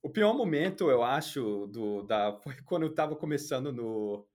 O 0.04 0.10
pior 0.10 0.34
momento, 0.34 0.92
eu 0.92 1.02
acho, 1.02 1.66
do, 1.68 2.04
da, 2.04 2.34
foi 2.44 2.56
quando 2.66 2.84
eu 2.84 2.90
estava 2.90 3.16
começando 3.16 3.72
no, 3.72 4.28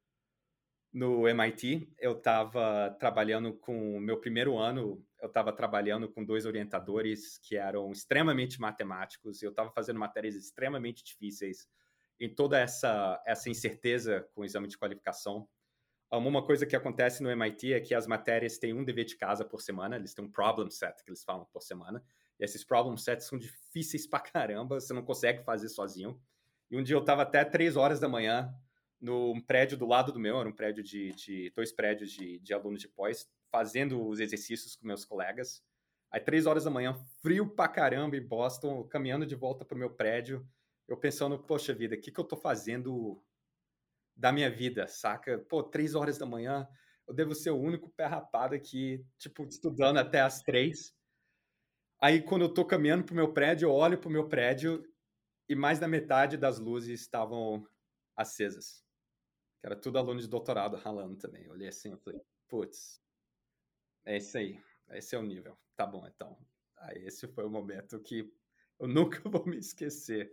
no 0.90 1.28
MIT. 1.28 1.92
Eu 1.98 2.12
estava 2.12 2.96
trabalhando 2.98 3.52
com 3.52 4.00
meu 4.00 4.18
primeiro 4.18 4.56
ano, 4.56 5.04
eu 5.20 5.28
estava 5.28 5.52
trabalhando 5.52 6.08
com 6.08 6.24
dois 6.24 6.46
orientadores 6.46 7.36
que 7.38 7.54
eram 7.54 7.92
extremamente 7.92 8.58
matemáticos. 8.58 9.42
Eu 9.42 9.50
estava 9.50 9.70
fazendo 9.70 10.00
matérias 10.00 10.34
extremamente 10.34 11.04
difíceis 11.04 11.68
em 12.18 12.34
toda 12.34 12.58
essa, 12.58 13.22
essa 13.26 13.50
incerteza 13.50 14.26
com 14.34 14.40
o 14.40 14.44
exame 14.46 14.68
de 14.68 14.78
qualificação. 14.78 15.46
Uma 16.10 16.42
coisa 16.42 16.64
que 16.64 16.74
acontece 16.74 17.22
no 17.22 17.30
MIT 17.30 17.74
é 17.74 17.80
que 17.80 17.94
as 17.94 18.06
matérias 18.06 18.56
têm 18.56 18.72
um 18.72 18.82
dever 18.82 19.04
de 19.04 19.18
casa 19.18 19.44
por 19.44 19.60
semana, 19.60 19.96
eles 19.96 20.14
têm 20.14 20.24
um 20.24 20.32
problem 20.32 20.70
set 20.70 21.04
que 21.04 21.10
eles 21.10 21.22
falam 21.22 21.46
por 21.52 21.62
semana. 21.62 22.02
E 22.38 22.44
esses 22.44 22.64
problem 22.64 22.96
sets 22.96 23.26
são 23.26 23.38
difíceis 23.38 24.06
pra 24.06 24.20
caramba, 24.20 24.80
você 24.80 24.92
não 24.92 25.04
consegue 25.04 25.42
fazer 25.42 25.68
sozinho. 25.68 26.20
E 26.70 26.76
um 26.76 26.82
dia 26.82 26.96
eu 26.96 27.04
tava 27.04 27.22
até 27.22 27.44
três 27.44 27.76
horas 27.76 27.98
da 27.98 28.08
manhã 28.08 28.54
no 29.00 29.40
prédio 29.46 29.78
do 29.78 29.86
lado 29.86 30.12
do 30.12 30.18
meu, 30.18 30.38
era 30.38 30.48
um 30.48 30.54
prédio 30.54 30.82
de, 30.82 31.12
de 31.12 31.52
dois 31.54 31.72
prédios 31.72 32.10
de, 32.10 32.38
de 32.40 32.52
alunos 32.52 32.80
de 32.80 32.88
pós, 32.88 33.28
fazendo 33.50 34.06
os 34.06 34.20
exercícios 34.20 34.76
com 34.76 34.86
meus 34.86 35.04
colegas. 35.04 35.62
Aí, 36.10 36.20
três 36.20 36.46
horas 36.46 36.64
da 36.64 36.70
manhã, 36.70 36.94
frio 37.22 37.48
pra 37.48 37.68
caramba 37.68 38.16
em 38.16 38.26
Boston, 38.26 38.84
caminhando 38.84 39.26
de 39.26 39.34
volta 39.34 39.64
pro 39.64 39.78
meu 39.78 39.90
prédio, 39.90 40.46
eu 40.88 40.96
pensando, 40.96 41.38
poxa 41.38 41.74
vida, 41.74 41.94
o 41.94 42.00
que, 42.00 42.10
que 42.10 42.18
eu 42.18 42.24
tô 42.24 42.36
fazendo 42.36 43.22
da 44.16 44.32
minha 44.32 44.50
vida, 44.50 44.88
saca? 44.88 45.38
Pô, 45.38 45.62
três 45.62 45.94
horas 45.94 46.16
da 46.16 46.24
manhã, 46.24 46.66
eu 47.06 47.14
devo 47.14 47.34
ser 47.34 47.50
o 47.50 47.60
único 47.60 47.90
pé 47.90 48.06
rapado 48.06 48.54
aqui, 48.54 49.04
tipo, 49.18 49.44
estudando 49.44 49.98
até 49.98 50.20
as 50.20 50.42
três. 50.42 50.94
Aí, 52.00 52.22
quando 52.22 52.42
eu 52.42 52.54
tô 52.54 52.64
caminhando 52.64 53.04
pro 53.04 53.14
meu 53.14 53.32
prédio, 53.32 53.66
eu 53.66 53.72
olho 53.72 53.98
pro 53.98 54.10
meu 54.10 54.28
prédio 54.28 54.84
e 55.48 55.56
mais 55.56 55.80
da 55.80 55.88
metade 55.88 56.36
das 56.36 56.58
luzes 56.58 57.00
estavam 57.00 57.66
acesas. 58.16 58.84
Era 59.62 59.74
tudo 59.74 59.98
aluno 59.98 60.20
de 60.20 60.28
doutorado 60.28 60.76
ralando 60.76 61.16
também. 61.16 61.44
Eu 61.44 61.52
olhei 61.52 61.68
assim 61.68 61.92
e 61.92 61.96
falei, 61.96 62.20
putz, 62.48 63.00
é 64.04 64.16
isso 64.16 64.38
aí. 64.38 64.60
Esse 64.90 65.16
é 65.16 65.18
o 65.18 65.22
nível. 65.22 65.58
Tá 65.76 65.84
bom, 65.84 66.06
então. 66.06 66.38
Aí 66.76 67.04
esse 67.04 67.26
foi 67.26 67.44
o 67.44 67.50
momento 67.50 68.00
que 68.00 68.32
eu 68.78 68.86
nunca 68.88 69.20
vou 69.28 69.44
me 69.44 69.58
esquecer. 69.58 70.32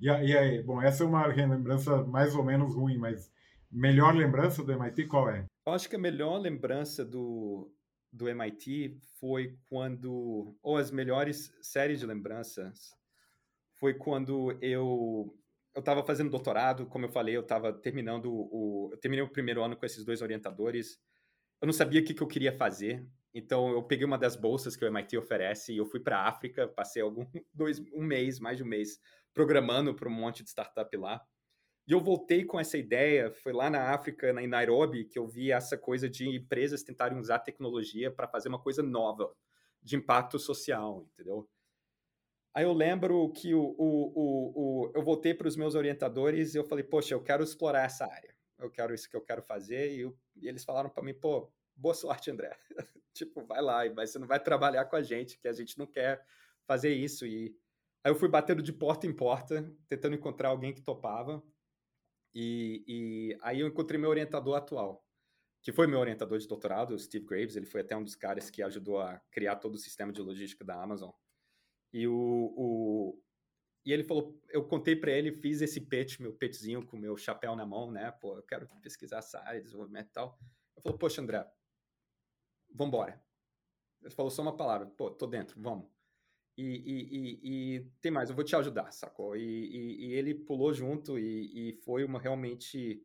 E 0.00 0.10
aí, 0.10 0.62
bom, 0.62 0.80
essa 0.80 1.02
é 1.02 1.06
uma 1.06 1.26
lembrança 1.26 2.04
mais 2.04 2.34
ou 2.34 2.44
menos 2.44 2.74
ruim, 2.74 2.98
mas 2.98 3.32
melhor 3.70 4.14
lembrança 4.14 4.62
do 4.62 4.72
MIT 4.72 5.06
qual 5.06 5.28
é? 5.28 5.44
Eu 5.66 5.72
acho 5.72 5.88
que 5.88 5.96
a 5.96 5.98
melhor 5.98 6.38
lembrança 6.38 7.04
do, 7.04 7.70
do 8.12 8.28
MIT 8.28 8.98
foi 9.20 9.56
quando, 9.68 10.56
ou 10.62 10.76
as 10.76 10.90
melhores 10.90 11.52
séries 11.60 12.00
de 12.00 12.06
lembranças, 12.06 12.94
foi 13.78 13.94
quando 13.94 14.56
eu 14.62 15.34
eu 15.74 15.80
estava 15.80 16.04
fazendo 16.04 16.30
doutorado, 16.30 16.86
como 16.86 17.04
eu 17.04 17.08
falei, 17.08 17.36
eu 17.36 17.42
estava 17.42 17.72
terminando 17.72 18.26
o, 18.32 18.90
eu 18.92 18.98
terminei 18.98 19.24
o 19.24 19.30
primeiro 19.30 19.62
ano 19.62 19.76
com 19.76 19.86
esses 19.86 20.04
dois 20.04 20.20
orientadores. 20.20 20.98
Eu 21.60 21.66
não 21.66 21.72
sabia 21.72 22.00
o 22.00 22.04
que, 22.04 22.14
que 22.14 22.22
eu 22.22 22.26
queria 22.26 22.52
fazer, 22.52 23.06
então 23.32 23.70
eu 23.70 23.82
peguei 23.84 24.04
uma 24.04 24.18
das 24.18 24.34
bolsas 24.34 24.74
que 24.74 24.84
o 24.84 24.88
MIT 24.88 25.16
oferece 25.16 25.72
e 25.72 25.76
eu 25.76 25.86
fui 25.86 26.00
para 26.00 26.18
a 26.18 26.28
África, 26.28 26.66
passei 26.66 27.00
algum 27.00 27.24
dois 27.54 27.78
um 27.92 28.02
mês, 28.02 28.40
mais 28.40 28.56
de 28.56 28.64
um 28.64 28.66
mês 28.66 28.98
programando 29.32 29.94
para 29.94 30.08
um 30.08 30.12
monte 30.12 30.42
de 30.42 30.50
startup 30.50 30.96
lá. 30.96 31.24
E 31.88 31.92
eu 31.92 32.00
voltei 32.00 32.44
com 32.44 32.60
essa 32.60 32.76
ideia, 32.76 33.32
foi 33.32 33.50
lá 33.50 33.70
na 33.70 33.94
África, 33.94 34.30
em 34.42 34.46
Nairobi, 34.46 35.06
que 35.06 35.18
eu 35.18 35.26
vi 35.26 35.50
essa 35.50 35.78
coisa 35.78 36.06
de 36.06 36.28
empresas 36.28 36.82
tentarem 36.82 37.18
usar 37.18 37.38
tecnologia 37.38 38.10
para 38.10 38.28
fazer 38.28 38.50
uma 38.50 38.60
coisa 38.60 38.82
nova, 38.82 39.34
de 39.82 39.96
impacto 39.96 40.38
social, 40.38 41.08
entendeu? 41.14 41.48
Aí 42.52 42.64
eu 42.64 42.74
lembro 42.74 43.32
que 43.32 43.54
o, 43.54 43.74
o, 43.78 44.12
o, 44.14 44.52
o 44.86 44.92
eu 44.94 45.02
voltei 45.02 45.32
para 45.32 45.48
os 45.48 45.56
meus 45.56 45.74
orientadores 45.74 46.54
e 46.54 46.58
eu 46.58 46.64
falei, 46.64 46.84
poxa, 46.84 47.14
eu 47.14 47.22
quero 47.22 47.42
explorar 47.42 47.86
essa 47.86 48.04
área, 48.04 48.34
eu 48.58 48.70
quero 48.70 48.92
isso 48.92 49.08
que 49.08 49.16
eu 49.16 49.22
quero 49.22 49.42
fazer. 49.42 49.94
E, 49.94 50.00
eu, 50.00 50.14
e 50.36 50.46
eles 50.46 50.64
falaram 50.64 50.90
para 50.90 51.02
mim, 51.02 51.14
pô, 51.14 51.50
boa 51.74 51.94
sorte, 51.94 52.30
André. 52.30 52.54
tipo, 53.14 53.46
vai 53.46 53.62
lá, 53.62 53.88
mas 53.94 54.10
você 54.10 54.18
não 54.18 54.26
vai 54.26 54.38
trabalhar 54.38 54.84
com 54.84 54.96
a 54.96 55.02
gente, 55.02 55.38
que 55.38 55.48
a 55.48 55.52
gente 55.54 55.78
não 55.78 55.86
quer 55.86 56.22
fazer 56.66 56.92
isso. 56.92 57.26
E 57.26 57.56
aí 58.04 58.10
eu 58.10 58.16
fui 58.16 58.28
batendo 58.28 58.62
de 58.62 58.74
porta 58.74 59.06
em 59.06 59.12
porta, 59.14 59.72
tentando 59.88 60.16
encontrar 60.16 60.50
alguém 60.50 60.74
que 60.74 60.82
topava. 60.82 61.42
E, 62.40 62.84
e 62.86 63.38
aí 63.42 63.58
eu 63.58 63.66
encontrei 63.66 63.98
meu 63.98 64.10
orientador 64.10 64.54
atual, 64.54 65.04
que 65.60 65.72
foi 65.72 65.88
meu 65.88 65.98
orientador 65.98 66.38
de 66.38 66.46
doutorado, 66.46 66.94
o 66.94 66.98
Steve 66.98 67.26
Graves. 67.26 67.56
Ele 67.56 67.66
foi 67.66 67.80
até 67.80 67.96
um 67.96 68.04
dos 68.04 68.14
caras 68.14 68.48
que 68.48 68.62
ajudou 68.62 69.00
a 69.00 69.18
criar 69.32 69.56
todo 69.56 69.74
o 69.74 69.78
sistema 69.78 70.12
de 70.12 70.22
logística 70.22 70.64
da 70.64 70.80
Amazon. 70.80 71.10
E 71.92 72.06
o, 72.06 72.14
o 72.56 73.22
e 73.84 73.92
ele 73.92 74.04
falou, 74.04 74.40
eu 74.50 74.64
contei 74.68 74.94
para 74.94 75.10
ele, 75.10 75.32
fiz 75.32 75.60
esse 75.62 75.80
pitch, 75.80 76.20
meu 76.20 76.32
pitchzinho 76.32 76.86
com 76.86 76.96
meu 76.96 77.16
chapéu 77.16 77.56
na 77.56 77.66
mão, 77.66 77.90
né? 77.90 78.12
Pô, 78.12 78.36
eu 78.36 78.42
quero 78.44 78.68
pesquisar 78.82 79.18
essa 79.18 79.40
área 79.40 79.58
de 79.58 79.64
desenvolvimento 79.64 80.06
e 80.06 80.12
tal. 80.12 80.38
Ele 80.76 80.82
falou, 80.84 80.98
poxa, 80.98 81.20
André, 81.20 81.44
vambora. 82.72 83.20
Ele 84.00 84.14
falou 84.14 84.30
só 84.30 84.42
uma 84.42 84.56
palavra, 84.56 84.86
pô, 84.86 85.10
tô 85.10 85.26
dentro, 85.26 85.60
vamos. 85.60 85.90
E, 86.58 86.64
e, 86.64 87.08
e, 87.12 87.76
e, 87.76 87.80
tem 88.00 88.10
mais, 88.10 88.28
eu 88.28 88.34
vou 88.34 88.44
te 88.44 88.56
ajudar, 88.56 88.90
sacou? 88.90 89.36
E, 89.36 90.12
ele 90.12 90.34
pulou 90.34 90.74
junto 90.74 91.16
e, 91.16 91.72
foi 91.84 92.02
uma 92.02 92.18
realmente. 92.18 93.00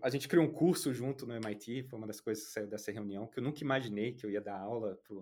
A 0.00 0.08
gente 0.08 0.26
criou 0.26 0.46
um 0.46 0.50
curso 0.50 0.94
junto 0.94 1.26
no 1.26 1.34
MIT, 1.34 1.82
foi 1.82 1.98
uma 1.98 2.06
das 2.06 2.22
coisas 2.22 2.46
que 2.46 2.50
saiu 2.50 2.66
dessa 2.66 2.90
reunião, 2.90 3.26
que 3.26 3.38
eu 3.38 3.42
nunca 3.42 3.62
imaginei 3.62 4.14
que 4.14 4.24
eu 4.24 4.30
ia 4.30 4.40
dar 4.40 4.58
aula 4.58 4.98
para 5.06 5.14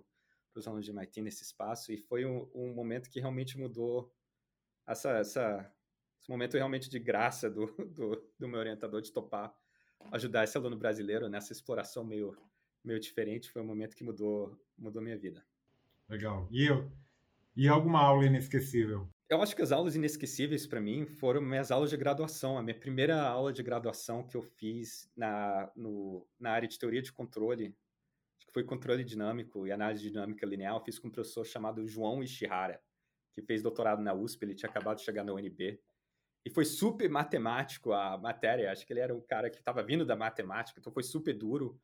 os 0.54 0.68
alunos 0.68 0.84
de 0.84 0.92
MIT 0.92 1.20
nesse 1.20 1.42
espaço, 1.42 1.92
e 1.92 1.96
foi 1.96 2.24
um, 2.24 2.48
um 2.54 2.72
momento 2.72 3.10
que 3.10 3.18
realmente 3.18 3.58
mudou 3.58 4.14
essa, 4.86 5.18
essa, 5.18 5.74
esse 6.20 6.30
momento 6.30 6.54
realmente 6.54 6.88
de 6.88 7.00
graça 7.00 7.50
do, 7.50 7.66
do, 7.90 8.24
do 8.38 8.46
meu 8.46 8.60
orientador 8.60 9.02
de 9.02 9.12
topar 9.12 9.52
ajudar 10.12 10.44
esse 10.44 10.56
aluno 10.56 10.76
brasileiro 10.76 11.28
nessa 11.28 11.52
exploração 11.52 12.04
meio, 12.04 12.36
meio 12.84 13.00
diferente. 13.00 13.50
Foi 13.50 13.62
um 13.62 13.66
momento 13.66 13.96
que 13.96 14.04
mudou, 14.04 14.56
mudou 14.78 15.02
minha 15.02 15.18
vida. 15.18 15.44
Legal. 16.08 16.46
E 16.52 16.66
eu, 16.66 16.88
e 17.56 17.68
alguma 17.68 18.00
aula 18.00 18.26
inesquecível? 18.26 19.08
Eu 19.28 19.42
acho 19.42 19.56
que 19.56 19.62
as 19.62 19.72
aulas 19.72 19.96
inesquecíveis 19.96 20.66
para 20.66 20.80
mim 20.80 21.04
foram 21.04 21.40
minhas 21.40 21.72
aulas 21.72 21.90
de 21.90 21.96
graduação. 21.96 22.56
A 22.56 22.62
minha 22.62 22.78
primeira 22.78 23.20
aula 23.20 23.52
de 23.52 23.62
graduação 23.62 24.24
que 24.24 24.36
eu 24.36 24.42
fiz 24.42 25.10
na, 25.16 25.70
no, 25.74 26.24
na 26.38 26.52
área 26.52 26.68
de 26.68 26.78
teoria 26.78 27.02
de 27.02 27.12
controle, 27.12 27.74
que 28.38 28.52
foi 28.52 28.62
controle 28.62 29.02
dinâmico 29.02 29.66
e 29.66 29.72
análise 29.72 30.08
dinâmica 30.08 30.46
linear, 30.46 30.76
eu 30.76 30.80
fiz 30.80 30.98
com 30.98 31.08
um 31.08 31.10
professor 31.10 31.44
chamado 31.44 31.86
João 31.88 32.22
Ishihara, 32.22 32.80
que 33.34 33.42
fez 33.42 33.62
doutorado 33.62 34.00
na 34.00 34.14
USP, 34.14 34.44
ele 34.44 34.54
tinha 34.54 34.70
acabado 34.70 34.98
de 34.98 35.04
chegar 35.04 35.24
na 35.24 35.32
UNB. 35.32 35.80
E 36.44 36.50
foi 36.50 36.64
super 36.64 37.08
matemático 37.10 37.92
a 37.92 38.16
matéria, 38.16 38.70
acho 38.70 38.86
que 38.86 38.92
ele 38.92 39.00
era 39.00 39.12
um 39.12 39.20
cara 39.20 39.50
que 39.50 39.58
estava 39.58 39.82
vindo 39.82 40.06
da 40.06 40.14
matemática, 40.14 40.78
então 40.78 40.92
foi 40.92 41.02
super 41.02 41.32
duro 41.32 41.80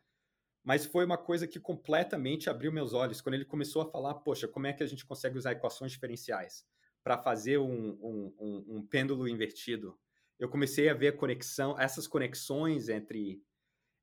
mas 0.64 0.86
foi 0.86 1.04
uma 1.04 1.18
coisa 1.18 1.46
que 1.46 1.58
completamente 1.58 2.48
abriu 2.48 2.72
meus 2.72 2.92
olhos 2.92 3.20
quando 3.20 3.34
ele 3.34 3.44
começou 3.44 3.82
a 3.82 3.90
falar, 3.90 4.14
poxa, 4.14 4.46
como 4.46 4.66
é 4.66 4.72
que 4.72 4.82
a 4.82 4.86
gente 4.86 5.04
consegue 5.04 5.36
usar 5.36 5.52
equações 5.52 5.92
diferenciais 5.92 6.64
para 7.02 7.18
fazer 7.18 7.58
um, 7.58 7.98
um, 8.00 8.34
um, 8.38 8.76
um, 8.76 8.86
pêndulo 8.86 9.28
invertido? 9.28 9.98
Eu 10.38 10.48
comecei 10.48 10.88
a 10.88 10.94
ver 10.94 11.08
a 11.08 11.16
conexão, 11.16 11.78
essas 11.78 12.06
conexões 12.06 12.88
entre 12.88 13.42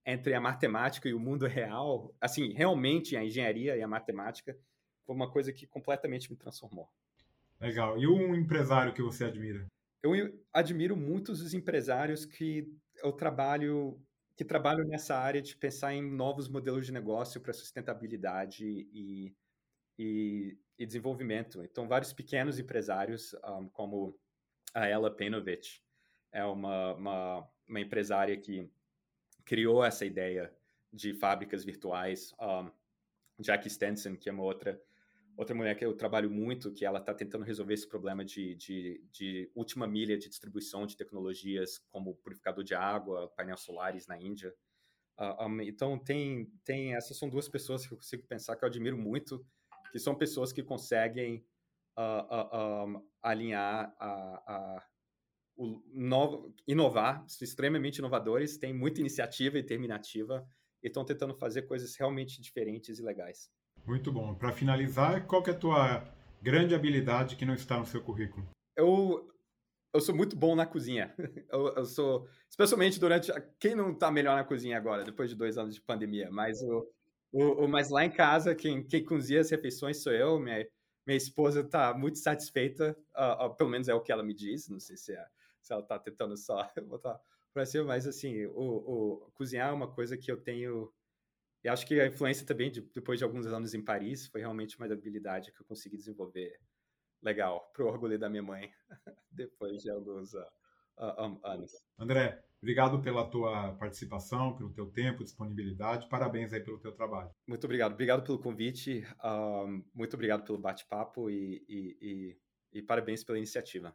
entre 0.06 0.34
a 0.34 0.42
matemática 0.42 1.08
e 1.08 1.14
o 1.14 1.20
mundo 1.20 1.46
real, 1.46 2.16
assim, 2.20 2.52
realmente 2.54 3.16
a 3.16 3.24
engenharia 3.24 3.78
e 3.78 3.82
a 3.82 3.88
matemática 3.88 4.58
foi 5.06 5.16
uma 5.16 5.30
coisa 5.30 5.54
que 5.54 5.68
completamente 5.68 6.32
me 6.32 6.38
transformou. 6.38 6.90
Legal. 7.60 8.00
E 8.00 8.08
um 8.08 8.34
empresário 8.34 8.94
que 8.94 9.04
você 9.04 9.26
admira? 9.26 9.68
Eu 10.02 10.14
admiro 10.54 10.96
muitos 10.96 11.40
dos 11.44 11.54
empresários 11.54 12.26
que 12.26 12.66
eu 13.04 13.12
trabalho 13.12 14.02
que 14.40 14.46
trabalham 14.46 14.88
nessa 14.88 15.18
área 15.18 15.42
de 15.42 15.54
pensar 15.54 15.94
em 15.94 16.02
novos 16.02 16.48
modelos 16.48 16.86
de 16.86 16.94
negócio 16.94 17.42
para 17.42 17.52
sustentabilidade 17.52 18.66
e, 18.66 19.36
e, 19.98 20.58
e, 20.78 20.86
desenvolvimento. 20.86 21.62
Então, 21.62 21.90
vários 21.90 22.14
pequenos 22.14 22.58
empresários, 22.58 23.36
um, 23.44 23.68
como 23.68 24.18
a 24.74 24.88
Ella 24.88 25.12
Penovich, 25.12 25.84
é 26.32 26.42
uma, 26.46 26.94
uma, 26.94 27.50
uma, 27.68 27.82
empresária 27.82 28.38
que 28.38 28.72
criou 29.44 29.84
essa 29.84 30.06
ideia 30.06 30.56
de 30.94 31.14
fábricas 31.14 31.66
virtuais. 31.66 32.34
Um, 32.40 32.72
Jackie 33.42 33.70
Stenson, 33.70 34.16
que 34.16 34.30
é 34.30 34.32
uma 34.32 34.44
outra 34.44 34.82
Outra 35.40 35.56
mulher 35.56 35.74
que 35.74 35.86
eu 35.86 35.96
trabalho 35.96 36.30
muito, 36.30 36.70
que 36.74 36.84
ela 36.84 37.00
está 37.00 37.14
tentando 37.14 37.46
resolver 37.46 37.74
esse 37.74 37.88
problema 37.88 38.26
de, 38.26 38.56
de, 38.56 39.02
de, 39.10 39.50
última 39.56 39.88
milha 39.88 40.18
de 40.18 40.28
distribuição 40.28 40.86
de 40.86 40.98
tecnologias 40.98 41.78
como 41.92 42.14
purificador 42.16 42.62
de 42.62 42.76
água, 42.76 43.32
painéis 43.38 43.62
solares 43.62 44.06
na 44.06 44.20
Índia. 44.20 44.54
Uh, 45.18 45.46
um, 45.46 45.62
então, 45.62 45.98
tem, 45.98 46.52
tem 46.66 46.94
essas 46.94 47.18
são 47.18 47.30
duas 47.30 47.48
pessoas 47.48 47.88
que 47.88 47.94
eu 47.94 47.98
consigo 47.98 48.28
pensar 48.28 48.58
que 48.58 48.66
eu 48.66 48.68
admiro 48.68 48.98
muito, 48.98 49.42
que 49.94 49.98
são 49.98 50.14
pessoas 50.14 50.52
que 50.52 50.62
conseguem 50.62 51.46
uh, 51.98 52.36
uh, 52.36 52.86
um, 52.90 53.08
alinhar 53.22 53.96
a, 53.98 54.44
a 54.46 54.88
o 55.56 55.82
novo, 55.94 56.54
inovar, 56.68 57.26
extremamente 57.42 58.00
inovadores, 58.00 58.58
têm 58.58 58.74
muita 58.74 59.00
iniciativa 59.00 59.58
e 59.58 59.64
terminativa 59.64 60.46
e 60.84 60.88
estão 60.88 61.06
tentando 61.06 61.34
fazer 61.34 61.62
coisas 61.62 61.96
realmente 61.96 62.42
diferentes 62.42 63.00
e 63.00 63.02
legais. 63.02 63.50
Muito 63.90 64.12
bom. 64.12 64.36
Para 64.36 64.52
finalizar, 64.52 65.26
qual 65.26 65.44
é 65.48 65.50
a 65.50 65.58
tua 65.58 66.04
grande 66.40 66.76
habilidade 66.76 67.36
que 67.36 67.44
não 67.44 67.56
está 67.56 67.80
no 67.80 67.88
seu 67.88 68.04
currículo? 68.04 68.48
Eu 68.78 69.28
eu 69.92 70.00
sou 70.00 70.14
muito 70.14 70.36
bom 70.36 70.56
na 70.56 70.68
cozinha. 70.68 71.12
Eu, 71.52 71.74
eu 71.76 71.86
sou, 71.86 72.30
especialmente 72.48 73.00
durante 73.00 73.32
quem 73.60 73.74
não 73.74 73.92
está 73.92 74.12
melhor 74.12 74.36
na 74.36 74.44
cozinha 74.44 74.78
agora, 74.78 75.04
depois 75.04 75.32
de 75.32 75.36
dois 75.36 75.58
anos 75.58 75.74
de 75.74 75.82
pandemia. 75.82 76.30
Mas 76.30 76.62
o, 76.62 76.88
o, 77.32 77.66
o 77.66 77.68
mas 77.68 77.90
lá 77.90 78.06
em 78.06 78.12
casa 78.12 78.54
quem, 78.54 78.84
quem 78.84 79.04
cozinha 79.04 79.42
as 79.42 79.50
refeições 79.50 80.04
sou 80.04 80.14
eu. 80.14 80.40
Minha 80.40 80.68
minha 81.08 81.18
esposa 81.18 81.62
está 81.62 81.92
muito 81.92 82.20
satisfeita, 82.20 82.96
uh, 83.18 83.48
uh, 83.48 83.56
pelo 83.56 83.72
menos 83.72 83.88
é 83.88 83.96
o 83.96 84.02
que 84.02 84.12
ela 84.12 84.22
me 84.22 84.36
diz. 84.36 84.70
Não 84.70 84.80
sei 84.80 84.98
se, 84.98 85.14
é, 85.14 85.26
se 85.64 85.74
ela 85.74 85.82
está 85.82 85.98
tentando 85.98 86.38
só 86.38 86.70
botar 86.86 87.20
para 87.52 87.66
cima, 87.66 87.86
mas 87.86 88.06
assim, 88.06 88.46
o, 88.46 89.24
o 89.26 89.32
cozinhar 89.34 89.70
é 89.70 89.74
uma 89.74 89.92
coisa 89.92 90.16
que 90.16 90.32
eu 90.32 90.40
tenho 90.40 90.94
e 91.64 91.70
acho 91.70 91.86
que 91.86 92.00
a 92.00 92.08
influência 92.08 92.46
também, 92.46 92.72
de, 92.72 92.82
depois 92.82 93.20
de 93.20 93.26
alguns 93.26 93.46
anos 93.48 93.74
em 93.74 93.84
Paris, 93.84 94.28
foi 94.28 94.42
realmente 94.42 94.78
uma 94.78 94.92
habilidade 94.92 95.52
que 95.52 95.62
eu 95.62 95.66
consegui 95.66 95.98
desenvolver 95.98 96.58
legal, 97.22 97.70
pro 97.74 97.88
orgulho 97.88 98.18
da 98.18 98.30
minha 98.30 98.44
mãe, 98.44 98.72
depois 99.30 99.82
de 99.82 99.90
alguns 99.90 100.34
uh, 100.34 100.46
uh, 100.98 101.40
anos. 101.46 101.72
André, 101.98 102.42
obrigado 102.62 103.02
pela 103.02 103.30
tua 103.30 103.74
participação, 103.74 104.56
pelo 104.56 104.72
teu 104.72 104.90
tempo, 104.90 105.24
disponibilidade. 105.24 106.08
Parabéns 106.08 106.54
aí 106.54 106.62
pelo 106.62 106.80
teu 106.80 106.94
trabalho. 106.94 107.30
Muito 107.46 107.66
obrigado. 107.66 107.92
Obrigado 107.92 108.24
pelo 108.24 108.40
convite. 108.40 109.06
muito 109.94 110.14
obrigado 110.14 110.46
pelo 110.46 110.58
bate-papo 110.58 111.30
e, 111.30 111.64
e, 111.68 111.98
e, 112.02 112.80
e 112.80 112.82
parabéns 112.82 113.24
pela 113.24 113.38
iniciativa. 113.38 113.94